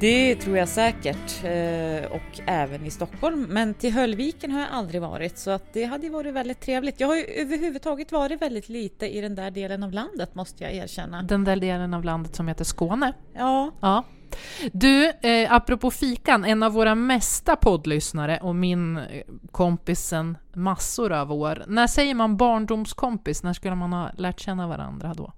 Det 0.00 0.34
tror 0.34 0.56
jag 0.56 0.68
säkert 0.68 1.44
eh, 1.44 2.12
och 2.12 2.40
även 2.46 2.86
i 2.86 2.90
Stockholm. 2.90 3.46
Men 3.48 3.74
till 3.74 3.92
Höllviken 3.92 4.50
har 4.50 4.60
jag 4.60 4.68
aldrig 4.72 5.02
varit 5.02 5.38
så 5.38 5.50
att 5.50 5.72
det 5.72 5.84
hade 5.84 6.10
varit 6.10 6.34
väldigt 6.34 6.60
trevligt. 6.60 7.00
Jag 7.00 7.08
har 7.08 7.16
ju 7.16 7.24
överhuvudtaget 7.24 8.12
varit 8.12 8.42
väldigt 8.42 8.68
lite 8.68 9.06
i 9.06 9.20
den 9.20 9.34
där 9.34 9.50
delen 9.50 9.82
av 9.82 9.92
landet 9.92 10.34
måste 10.34 10.64
jag 10.64 10.74
erkänna. 10.74 11.22
Den 11.22 11.44
där 11.44 11.56
delen 11.56 11.94
av 11.94 12.04
landet 12.04 12.36
som 12.36 12.48
heter 12.48 12.64
Skåne. 12.64 13.12
Ja, 13.34 13.70
Ja. 13.80 14.04
Du, 14.72 15.08
eh, 15.08 15.52
apropå 15.52 15.90
fikan, 15.90 16.44
en 16.44 16.62
av 16.62 16.72
våra 16.72 16.94
mesta 16.94 17.56
poddlyssnare 17.56 18.38
och 18.42 18.56
min 18.56 18.96
eh, 18.96 19.22
kompis 19.50 20.00
sen 20.00 20.38
massor 20.52 21.12
av 21.12 21.32
år. 21.32 21.64
När 21.66 21.86
säger 21.86 22.14
man 22.14 22.36
barndomskompis? 22.36 23.42
När 23.42 23.52
skulle 23.52 23.74
man 23.74 23.92
ha 23.92 24.10
lärt 24.16 24.40
känna 24.40 24.68
varandra 24.68 25.14
då? 25.16 25.32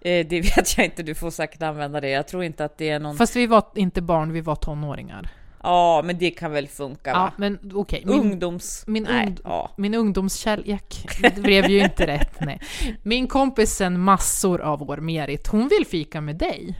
Eh, 0.00 0.26
det 0.26 0.40
vet 0.56 0.76
jag 0.78 0.84
inte. 0.86 1.02
Du 1.02 1.14
får 1.14 1.30
säkert 1.30 1.62
använda 1.62 2.00
det. 2.00 2.08
Jag 2.08 2.28
tror 2.28 2.44
inte 2.44 2.64
att 2.64 2.78
det 2.78 2.88
är 2.88 2.98
någon... 2.98 3.16
Fast 3.16 3.36
vi 3.36 3.46
var 3.46 3.64
inte 3.74 4.02
barn, 4.02 4.32
vi 4.32 4.40
var 4.40 4.56
tonåringar. 4.56 5.28
Ja, 5.62 6.02
men 6.04 6.18
det 6.18 6.30
kan 6.30 6.52
väl 6.52 6.68
funka 6.68 7.10
Ja, 7.10 7.18
va? 7.18 7.32
men 7.36 7.58
okej. 7.74 8.02
Min, 8.06 8.20
Ungdoms... 8.20 8.84
min, 8.86 9.02
Nej, 9.02 9.26
ung, 9.26 9.38
ja. 9.44 9.70
min 9.76 9.94
ungdomskärlek, 9.94 11.06
det 11.20 11.42
blev 11.42 11.70
ju 11.70 11.78
inte 11.84 12.06
rätt. 12.06 12.40
Nej. 12.40 12.60
Min 13.02 13.26
kompis 13.26 13.70
sen 13.70 14.00
massor 14.00 14.60
av 14.60 14.90
år, 14.90 14.96
Merit, 14.96 15.46
hon 15.46 15.68
vill 15.68 15.86
fika 15.86 16.20
med 16.20 16.36
dig. 16.36 16.78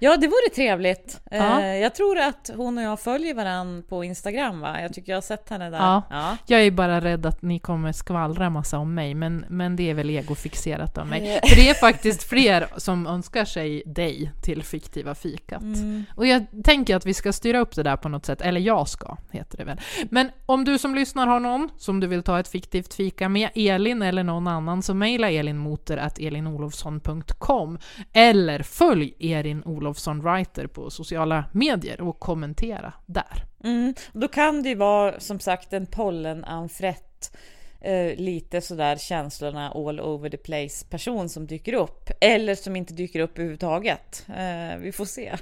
Ja, 0.00 0.16
det 0.16 0.26
vore 0.26 0.54
trevligt. 0.54 1.20
Ja. 1.30 1.60
Eh, 1.60 1.76
jag 1.76 1.94
tror 1.94 2.18
att 2.18 2.50
hon 2.56 2.78
och 2.78 2.84
jag 2.84 3.00
följer 3.00 3.34
varandra 3.34 3.82
på 3.88 4.04
Instagram, 4.04 4.60
va? 4.60 4.80
Jag 4.80 4.94
tycker 4.94 5.12
jag 5.12 5.16
har 5.16 5.22
sett 5.22 5.48
henne 5.48 5.70
där. 5.70 5.78
Ja. 5.78 6.02
ja. 6.10 6.36
Jag 6.46 6.62
är 6.62 6.70
bara 6.70 7.00
rädd 7.00 7.26
att 7.26 7.42
ni 7.42 7.58
kommer 7.58 7.92
skvallra 7.92 8.50
massa 8.50 8.78
om 8.78 8.94
mig, 8.94 9.14
men, 9.14 9.44
men 9.48 9.76
det 9.76 9.90
är 9.90 9.94
väl 9.94 10.10
egofixerat 10.10 10.98
av 10.98 11.06
mig. 11.06 11.34
Eh. 11.34 11.40
För 11.48 11.56
det 11.56 11.70
är 11.70 11.74
faktiskt 11.74 12.22
fler 12.22 12.66
som 12.76 13.06
önskar 13.06 13.44
sig 13.44 13.82
dig 13.86 14.32
till 14.42 14.62
fiktiva 14.62 15.14
fikat. 15.14 15.62
Mm. 15.62 16.04
Och 16.16 16.26
jag 16.26 16.46
tänker 16.64 16.96
att 16.96 17.06
vi 17.06 17.14
ska 17.14 17.32
styra 17.32 17.58
upp 17.58 17.74
det 17.74 17.82
där 17.82 17.96
på 17.96 18.08
något 18.08 18.26
sätt, 18.26 18.40
eller 18.40 18.60
jag 18.60 18.88
ska, 18.88 19.16
heter 19.30 19.58
det 19.58 19.64
väl. 19.64 19.80
Men 20.10 20.30
om 20.46 20.64
du 20.64 20.78
som 20.78 20.94
lyssnar 20.94 21.26
har 21.26 21.40
någon 21.40 21.68
som 21.76 22.00
du 22.00 22.06
vill 22.06 22.22
ta 22.22 22.40
ett 22.40 22.48
fiktivt 22.48 22.94
fika 22.94 23.28
med, 23.28 23.48
Elin 23.54 24.02
eller 24.02 24.22
någon 24.22 24.46
annan, 24.46 24.82
så 24.82 24.94
mejla 24.94 25.30
elinmoter.elinolofsson.com 25.30 27.78
eller 28.12 28.62
följ 28.62 29.14
Elin 29.20 29.62
Olofsson 29.64 29.87
Writer 30.22 30.66
på 30.66 30.90
sociala 30.90 31.44
medier 31.52 32.00
och 32.00 32.20
kommentera 32.20 32.92
där. 33.06 33.44
Mm. 33.64 33.94
Då 34.12 34.28
kan 34.28 34.62
det 34.62 34.68
ju 34.68 34.74
vara 34.74 35.20
som 35.20 35.40
sagt 35.40 35.72
en 35.72 35.86
pollenanfrätt 35.86 37.36
eh, 37.80 38.16
lite 38.16 38.60
sådär 38.60 38.96
känslorna 38.96 39.70
all 39.70 40.00
over 40.00 40.30
the 40.30 40.36
place 40.36 40.86
person 40.90 41.28
som 41.28 41.46
dyker 41.46 41.72
upp 41.72 42.10
eller 42.20 42.54
som 42.54 42.76
inte 42.76 42.94
dyker 42.94 43.20
upp 43.20 43.38
överhuvudtaget. 43.38 44.26
Eh, 44.28 44.78
vi 44.78 44.92
får 44.92 45.04
se. 45.04 45.36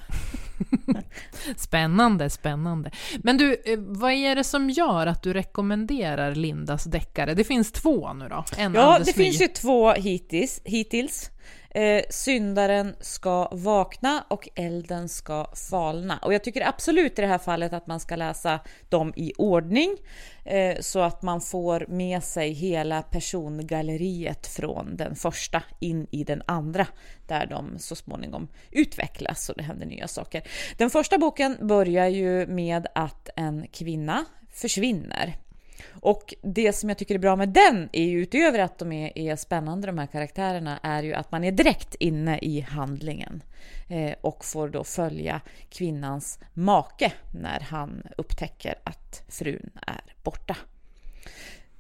Spännande, 1.57 2.31
spännande. 2.31 2.91
Men 3.23 3.37
du, 3.37 3.53
eh, 3.65 3.79
vad 3.79 4.13
är 4.13 4.35
det 4.35 4.45
som 4.45 4.71
gör 4.71 5.07
att 5.07 5.23
du 5.23 5.33
rekommenderar 5.33 6.35
Lindas 6.35 6.85
deckare? 6.85 7.35
Det 7.35 7.45
finns 7.45 7.73
två 7.73 8.13
nu 8.13 8.29
då. 8.29 8.45
En 8.57 8.75
Ja, 8.75 8.99
det 9.05 9.13
finns 9.13 9.41
ju 9.41 9.49
två 9.49 9.93
hittills. 9.93 10.61
hittills. 10.65 11.31
Eh, 11.77 12.03
syndaren 12.11 12.97
ska 13.01 13.49
vakna 13.53 14.25
och 14.29 14.49
elden 14.55 15.09
ska 15.09 15.47
falna. 15.71 16.19
Och 16.19 16.35
jag 16.35 16.45
tycker 16.45 16.69
absolut 16.69 17.19
i 17.19 17.23
det 17.23 17.29
här 17.29 17.39
fallet 17.39 17.73
att 17.73 17.87
man 17.87 18.01
ska 18.01 18.17
läsa 18.17 18.61
dem 18.89 19.13
i 19.17 19.33
ordning 19.39 19.97
eh, 20.45 20.77
så 20.81 21.01
att 21.01 21.23
man 21.23 21.41
får 21.41 21.87
med 21.89 22.25
sig 22.25 22.53
hela 22.53 23.03
persongalleriet 23.03 24.47
från 24.47 24.97
den 24.97 25.17
första 25.17 25.63
in 25.81 26.07
i 26.11 26.25
den 26.25 26.43
andra 26.47 26.87
där 27.27 27.47
de 27.47 27.79
så 27.79 27.97
småningom 27.97 28.49
utvecklas 28.71 29.49
och 29.49 29.55
det 29.57 29.63
händer 29.63 29.87
nya 29.87 30.09
saker. 30.09 30.43
Den 30.77 30.91
första 30.91 31.19
boken 31.19 31.57
börjar 31.61 32.07
ju 32.07 32.47
med 32.47 32.87
att 32.95 33.29
en 33.37 33.67
kvinna 33.73 34.25
försvinner. 34.53 35.46
Och 35.93 36.35
det 36.43 36.73
som 36.73 36.89
jag 36.89 36.99
tycker 36.99 37.15
är 37.15 37.19
bra 37.19 37.37
med 37.37 37.49
den 37.49 37.89
är 37.93 38.05
ju 38.05 38.23
utöver 38.23 38.59
att 38.59 38.79
de 38.79 38.93
är, 38.93 39.19
är 39.19 39.37
spännande 39.37 39.87
de 39.87 39.99
här 39.99 40.07
karaktärerna 40.07 40.79
är 40.83 41.03
ju 41.03 41.15
att 41.15 41.33
man 41.33 41.45
är 41.45 41.53
direkt 41.53 41.95
inne 41.95 42.39
i 42.39 42.61
handlingen 42.61 43.43
eh, 43.89 44.15
och 44.21 44.45
får 44.45 44.69
då 44.69 44.85
följa 44.85 45.41
kvinnans 45.69 46.39
make 46.55 47.13
när 47.31 47.61
han 47.61 48.03
upptäcker 48.17 48.75
att 48.85 49.23
frun 49.29 49.71
är 49.87 50.15
borta. 50.23 50.57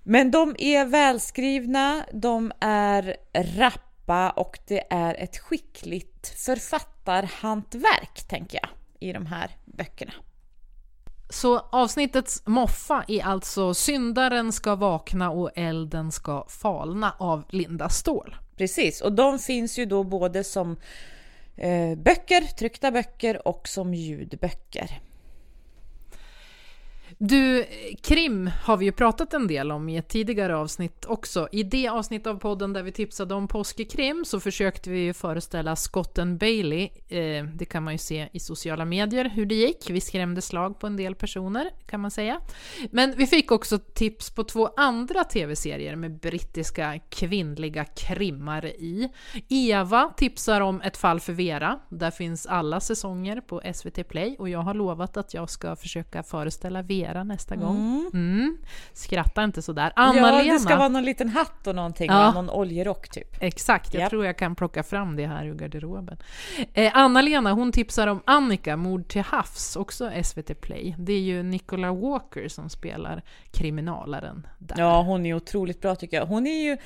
Men 0.02 0.30
de 0.30 0.56
är 0.58 0.84
välskrivna, 0.84 2.04
de 2.12 2.52
är 2.60 3.16
rappa 3.32 4.30
och 4.30 4.58
det 4.66 4.84
är 4.90 5.14
ett 5.14 5.38
skickligt 5.38 6.28
författarhantverk 6.28 8.28
tänker 8.28 8.58
jag 8.62 8.68
i 9.00 9.12
de 9.12 9.26
här 9.26 9.50
böckerna. 9.64 10.12
Så 11.28 11.58
avsnittets 11.58 12.42
moffa 12.46 13.04
är 13.08 13.24
alltså 13.24 13.74
Syndaren 13.74 14.52
ska 14.52 14.74
vakna 14.74 15.30
och 15.30 15.50
elden 15.54 16.12
ska 16.12 16.44
falna 16.48 17.14
av 17.18 17.44
Linda 17.50 17.88
Ståhl. 17.88 18.36
precis. 18.56 19.00
Och 19.00 19.12
de 19.12 19.38
finns 19.38 19.78
ju 19.78 19.86
då 19.86 20.04
både 20.04 20.44
som 20.44 20.76
eh, 21.56 21.98
böcker, 21.98 22.40
tryckta 22.40 22.90
böcker 22.90 23.48
och 23.48 23.68
som 23.68 23.94
ljudböcker. 23.94 25.00
Du, 27.18 27.64
krim 28.02 28.50
har 28.62 28.76
vi 28.76 28.84
ju 28.84 28.92
pratat 28.92 29.34
en 29.34 29.46
del 29.46 29.72
om 29.72 29.88
i 29.88 29.96
ett 29.96 30.08
tidigare 30.08 30.56
avsnitt 30.56 31.04
också. 31.04 31.48
I 31.52 31.62
det 31.62 31.88
avsnitt 31.88 32.26
av 32.26 32.34
podden 32.34 32.72
där 32.72 32.82
vi 32.82 32.92
tipsade 32.92 33.34
om 33.34 33.48
påskekrim 33.48 34.24
så 34.24 34.40
försökte 34.40 34.90
vi 34.90 35.12
föreställa 35.12 35.76
skotten 35.76 36.38
Bailey. 36.38 36.88
Eh, 37.08 37.44
det 37.44 37.64
kan 37.64 37.82
man 37.82 37.94
ju 37.94 37.98
se 37.98 38.28
i 38.32 38.40
sociala 38.40 38.84
medier 38.84 39.24
hur 39.24 39.46
det 39.46 39.54
gick. 39.54 39.90
Vi 39.90 40.00
skrämde 40.00 40.42
slag 40.42 40.78
på 40.78 40.86
en 40.86 40.96
del 40.96 41.14
personer 41.14 41.70
kan 41.86 42.00
man 42.00 42.10
säga. 42.10 42.40
Men 42.90 43.14
vi 43.16 43.26
fick 43.26 43.52
också 43.52 43.78
tips 43.78 44.30
på 44.30 44.44
två 44.44 44.68
andra 44.76 45.24
tv-serier 45.24 45.96
med 45.96 46.18
brittiska 46.18 47.00
kvinnliga 47.08 47.84
krimmare 47.84 48.70
i. 48.70 49.08
Eva 49.48 50.12
tipsar 50.16 50.60
om 50.60 50.80
Ett 50.80 50.96
fall 50.96 51.20
för 51.20 51.32
Vera. 51.32 51.80
Där 51.88 52.10
finns 52.10 52.46
alla 52.46 52.80
säsonger 52.80 53.40
på 53.40 53.62
SVT 53.74 54.08
Play 54.08 54.36
och 54.38 54.48
jag 54.48 54.60
har 54.60 54.74
lovat 54.74 55.16
att 55.16 55.34
jag 55.34 55.50
ska 55.50 55.76
försöka 55.76 56.22
föreställa 56.22 56.82
Vera 56.82 57.05
nästa 57.14 57.56
gång. 57.56 58.10
Mm. 58.14 58.56
Skratta 58.92 59.44
inte 59.44 59.62
sådär. 59.62 59.92
Anna-Lena. 59.96 60.42
Ja, 60.44 60.52
det 60.52 60.58
ska 60.60 60.76
vara 60.76 60.88
någon 60.88 61.04
liten 61.04 61.28
hatt 61.28 61.66
och 61.66 61.74
någonting, 61.74 62.06
Ja. 62.10 62.32
någon 62.32 62.50
oljerock 62.50 63.08
typ. 63.08 63.36
Exakt, 63.42 63.94
jag 63.94 64.00
Japp. 64.00 64.10
tror 64.10 64.26
jag 64.26 64.38
kan 64.38 64.54
plocka 64.54 64.82
fram 64.82 65.16
det 65.16 65.26
här 65.26 65.46
ur 65.46 65.54
garderoben. 65.54 66.16
Eh, 66.74 66.92
Anna-Lena, 66.94 67.52
hon 67.52 67.72
tipsar 67.72 68.06
om 68.06 68.22
Annika, 68.24 68.76
Mord 68.76 69.08
till 69.08 69.22
havs, 69.22 69.76
också 69.76 70.10
SVT 70.22 70.54
Play. 70.60 70.94
Det 70.98 71.12
är 71.12 71.20
ju 71.20 71.42
Nicola 71.42 71.92
Walker 71.92 72.48
som 72.48 72.68
spelar 72.70 73.22
kriminalaren 73.52 74.46
där. 74.58 74.76
Ja, 74.78 75.02
hon 75.02 75.26
är 75.26 75.34
otroligt 75.34 75.80
bra 75.80 75.94
tycker 75.96 76.16
jag. 76.16 76.26
Hon 76.26 76.46
är 76.46 76.62
ju, 76.64 76.76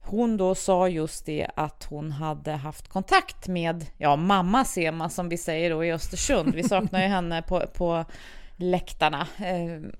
Hon 0.00 0.36
då 0.36 0.54
sa 0.54 0.88
just 0.88 1.26
det 1.26 1.50
att 1.56 1.84
hon 1.84 2.12
hade 2.12 2.52
haft 2.52 2.88
kontakt 2.88 3.48
med, 3.48 3.86
ja, 3.98 4.16
mamma 4.16 4.64
Sema 4.64 5.08
som 5.08 5.28
vi 5.28 5.38
säger 5.38 5.70
då 5.70 5.84
i 5.84 5.92
Östersund. 5.92 6.54
Vi 6.54 6.62
saknar 6.62 7.02
ju 7.02 7.06
henne 7.08 7.42
på, 7.42 7.66
på 7.74 8.04
läktarna. 8.56 9.26
Eh, 9.38 9.90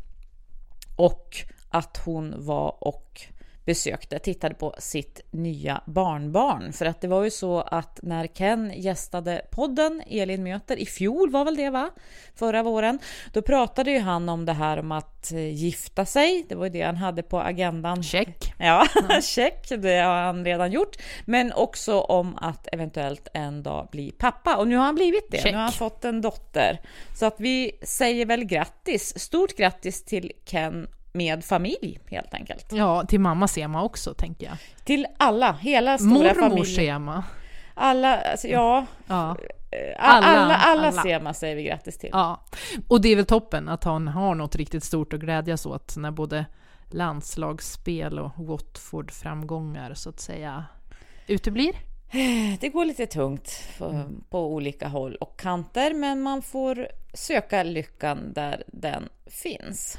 och 0.97 1.37
att 1.71 1.97
hon 2.05 2.35
var 2.47 2.85
och 2.85 3.21
besökte, 3.65 4.19
tittade 4.19 4.55
på 4.55 4.75
sitt 4.79 5.21
nya 5.31 5.83
barnbarn. 5.87 6.73
För 6.73 6.87
att 6.87 7.01
det 7.01 7.09
var 7.09 7.25
ju 7.25 7.31
så 7.31 7.61
att 7.61 8.01
när 8.03 8.27
Ken 8.27 8.73
gästade 8.77 9.43
podden 9.51 10.03
Elin 10.07 10.43
möter, 10.43 10.77
i 10.77 10.87
fjol 10.87 11.31
var 11.31 11.45
väl 11.45 11.57
det 11.57 11.71
va? 11.71 11.91
Förra 12.35 12.63
våren. 12.63 12.99
Då 13.33 13.43
pratade 13.43 13.91
ju 13.91 13.99
han 13.99 14.29
om 14.29 14.45
det 14.45 14.53
här 14.53 14.79
om 14.79 14.93
att 14.93 15.33
eh, 15.33 15.55
gifta 15.55 16.07
sig. 16.07 16.47
Det 16.49 16.55
var 16.55 16.65
ju 16.65 16.71
det 16.71 16.83
han 16.83 16.97
hade 16.97 17.23
på 17.23 17.41
agendan. 17.41 18.03
Check. 18.03 18.55
Ja, 18.59 18.87
check. 19.23 19.69
Det 19.69 19.99
har 19.99 20.23
han 20.23 20.45
redan 20.45 20.73
gjort. 20.73 20.97
Men 21.25 21.53
också 21.53 22.01
om 22.01 22.37
att 22.37 22.69
eventuellt 22.73 23.29
en 23.35 23.63
dag 23.63 23.89
bli 23.93 24.11
pappa. 24.11 24.57
Och 24.57 24.69
nu 24.69 24.77
har 24.77 24.85
han 24.85 24.95
blivit 24.95 25.31
det. 25.31 25.37
Check. 25.39 25.53
Nu 25.53 25.57
har 25.57 25.63
han 25.63 25.73
fått 25.73 26.05
en 26.05 26.21
dotter. 26.21 26.81
Så 27.19 27.27
att 27.27 27.37
vi 27.39 27.79
säger 27.83 28.27
väl 28.27 28.45
grattis. 28.45 29.19
Stort 29.19 29.57
grattis 29.57 30.05
till 30.05 30.33
Ken 30.45 30.87
med 31.15 31.45
familj 31.45 31.99
helt 32.11 32.35
enkelt. 32.35 32.67
Ja, 32.73 33.05
till 33.07 33.21
mamma 33.21 33.49
Sema 33.49 33.83
också 33.83 34.15
tänker 34.15 34.47
jag. 34.47 34.57
Till 34.85 35.07
alla, 35.17 35.53
hela 35.53 35.99
stora 35.99 36.11
Mormor 36.11 36.35
familjen. 36.35 36.67
Sema. 36.67 37.25
Alla, 37.75 38.21
alltså, 38.21 38.49
ja. 38.49 38.87
Ja. 39.07 39.37
eh, 39.71 39.79
Alla, 39.99 40.27
Alla, 40.27 40.57
alla, 40.57 40.87
alla. 40.87 41.03
Sema 41.03 41.35
säger 41.35 41.57
vi 41.57 41.63
grattis 41.63 41.99
till. 41.99 42.11
ja. 42.13 42.45
Och 42.89 43.01
det 43.01 43.09
är 43.09 43.17
väl 43.17 43.27
toppen 43.27 43.69
att 43.69 43.85
han 43.85 44.09
har 44.09 44.35
något 44.35 44.57
riktigt 44.57 44.85
stort 44.85 45.13
att 45.13 45.21
glädjas 45.21 45.67
åt 45.67 45.97
när 45.97 46.11
både 46.11 46.47
landslagsspel 46.91 48.19
och 48.19 48.31
Watford-framgångar 48.37 49.95
så 49.95 50.09
att 50.11 50.21
säga 50.21 50.65
uteblir. 51.27 51.73
Det 52.61 52.69
går 52.69 52.85
lite 52.85 53.07
tungt 53.07 53.69
på, 53.79 54.05
på 54.31 54.47
olika 54.55 54.89
håll 54.89 55.15
och 55.15 55.41
kanter, 55.41 55.95
men 55.95 56.21
man 56.23 56.43
får 56.43 56.89
söka 57.15 57.63
lyckan 57.63 58.33
där 58.33 58.63
den 58.67 59.09
finns. 59.27 59.99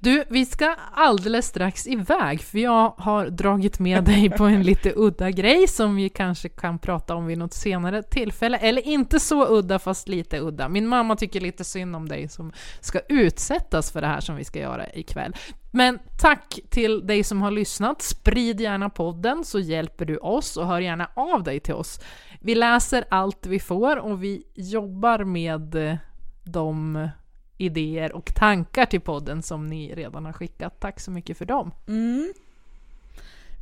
Du, 0.00 0.24
vi 0.30 0.46
ska 0.46 0.76
alldeles 0.94 1.46
strax 1.46 1.86
iväg 1.86 2.40
för 2.40 2.58
jag 2.58 2.94
har 2.96 3.26
dragit 3.26 3.78
med 3.78 4.04
dig 4.04 4.30
på 4.30 4.44
en 4.44 4.62
lite 4.62 4.92
udda 4.96 5.30
grej 5.30 5.68
som 5.68 5.96
vi 5.96 6.08
kanske 6.08 6.48
kan 6.48 6.78
prata 6.78 7.14
om 7.14 7.26
vid 7.26 7.38
något 7.38 7.54
senare 7.54 8.02
tillfälle. 8.02 8.58
Eller 8.58 8.86
inte 8.86 9.20
så 9.20 9.46
udda 9.46 9.78
fast 9.78 10.08
lite 10.08 10.40
udda. 10.40 10.68
Min 10.68 10.86
mamma 10.86 11.16
tycker 11.16 11.40
lite 11.40 11.64
synd 11.64 11.96
om 11.96 12.08
dig 12.08 12.28
som 12.28 12.52
ska 12.80 13.00
utsättas 13.08 13.92
för 13.92 14.00
det 14.00 14.06
här 14.06 14.20
som 14.20 14.36
vi 14.36 14.44
ska 14.44 14.58
göra 14.58 14.86
ikväll. 14.94 15.36
Men 15.74 15.98
tack 16.18 16.60
till 16.70 17.06
dig 17.06 17.24
som 17.24 17.42
har 17.42 17.50
lyssnat. 17.50 18.02
Sprid 18.02 18.60
gärna 18.60 18.90
podden 18.90 19.44
så 19.44 19.58
hjälper 19.58 20.04
du 20.04 20.16
oss 20.16 20.56
och 20.56 20.66
hör 20.66 20.80
gärna 20.80 21.10
av 21.14 21.42
dig 21.42 21.60
till 21.60 21.74
oss. 21.74 22.00
Vi 22.40 22.54
läser 22.54 23.04
allt 23.10 23.46
vi 23.46 23.58
får 23.58 23.96
och 23.96 24.22
vi 24.22 24.42
jobbar 24.54 25.24
med 25.24 25.74
eh, 25.74 25.96
de 26.44 27.08
idéer 27.58 28.12
och 28.12 28.34
tankar 28.34 28.86
till 28.86 29.00
podden 29.00 29.42
som 29.42 29.66
ni 29.66 29.94
redan 29.94 30.24
har 30.24 30.32
skickat. 30.32 30.80
Tack 30.80 31.00
så 31.00 31.10
mycket 31.10 31.38
för 31.38 31.44
dem. 31.44 31.70
Mm. 31.88 32.32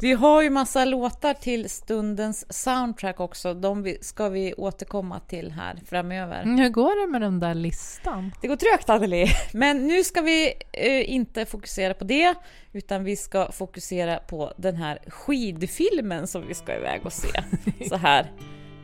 Vi 0.02 0.12
har 0.12 0.42
ju 0.42 0.50
massa 0.50 0.84
låtar 0.84 1.34
till 1.34 1.70
stundens 1.70 2.52
soundtrack 2.52 3.20
också. 3.20 3.54
De 3.54 3.96
ska 4.00 4.28
vi 4.28 4.54
återkomma 4.54 5.20
till 5.20 5.50
här 5.50 5.78
framöver. 5.86 6.44
Hur 6.44 6.68
går 6.68 7.06
det 7.06 7.12
med 7.12 7.20
den 7.20 7.40
där 7.40 7.54
listan? 7.54 8.32
Det 8.40 8.48
går 8.48 8.56
trögt 8.56 8.90
Anneli, 8.90 9.26
men 9.52 9.86
nu 9.86 10.04
ska 10.04 10.20
vi 10.20 10.52
eh, 10.72 11.10
inte 11.10 11.46
fokusera 11.46 11.94
på 11.94 12.04
det, 12.04 12.34
utan 12.72 13.04
vi 13.04 13.16
ska 13.16 13.52
fokusera 13.52 14.16
på 14.16 14.52
den 14.56 14.76
här 14.76 14.98
skidfilmen 15.06 16.26
som 16.26 16.46
vi 16.46 16.54
ska 16.54 16.76
iväg 16.76 17.00
och 17.04 17.12
se 17.12 17.42
så 17.88 17.96
här 17.96 18.32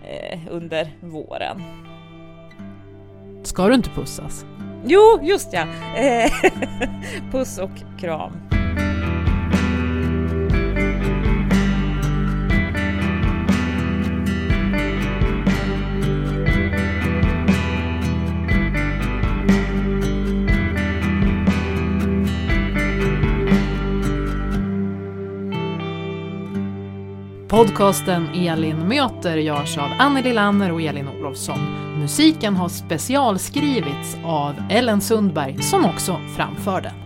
eh, 0.04 0.40
under 0.50 0.96
våren. 1.00 1.62
Ska 3.42 3.68
du 3.68 3.74
inte 3.74 3.90
pussas? 3.90 4.44
Jo, 4.84 5.18
just 5.22 5.52
ja! 5.52 5.66
Eh, 5.96 6.32
puss 7.32 7.58
och 7.58 7.70
kram. 8.00 8.55
Podcasten 27.48 28.28
Elin 28.34 28.88
möter 28.88 29.36
görs 29.36 29.78
av 29.78 29.88
Anneli 29.98 30.32
Lanner 30.32 30.72
och 30.72 30.82
Elin 30.82 31.08
Olofsson. 31.08 31.58
Musiken 31.98 32.56
har 32.56 32.68
specialskrivits 32.68 34.16
av 34.24 34.54
Ellen 34.70 35.00
Sundberg 35.00 35.62
som 35.62 35.84
också 35.84 36.20
framför 36.36 36.80
den. 36.80 37.05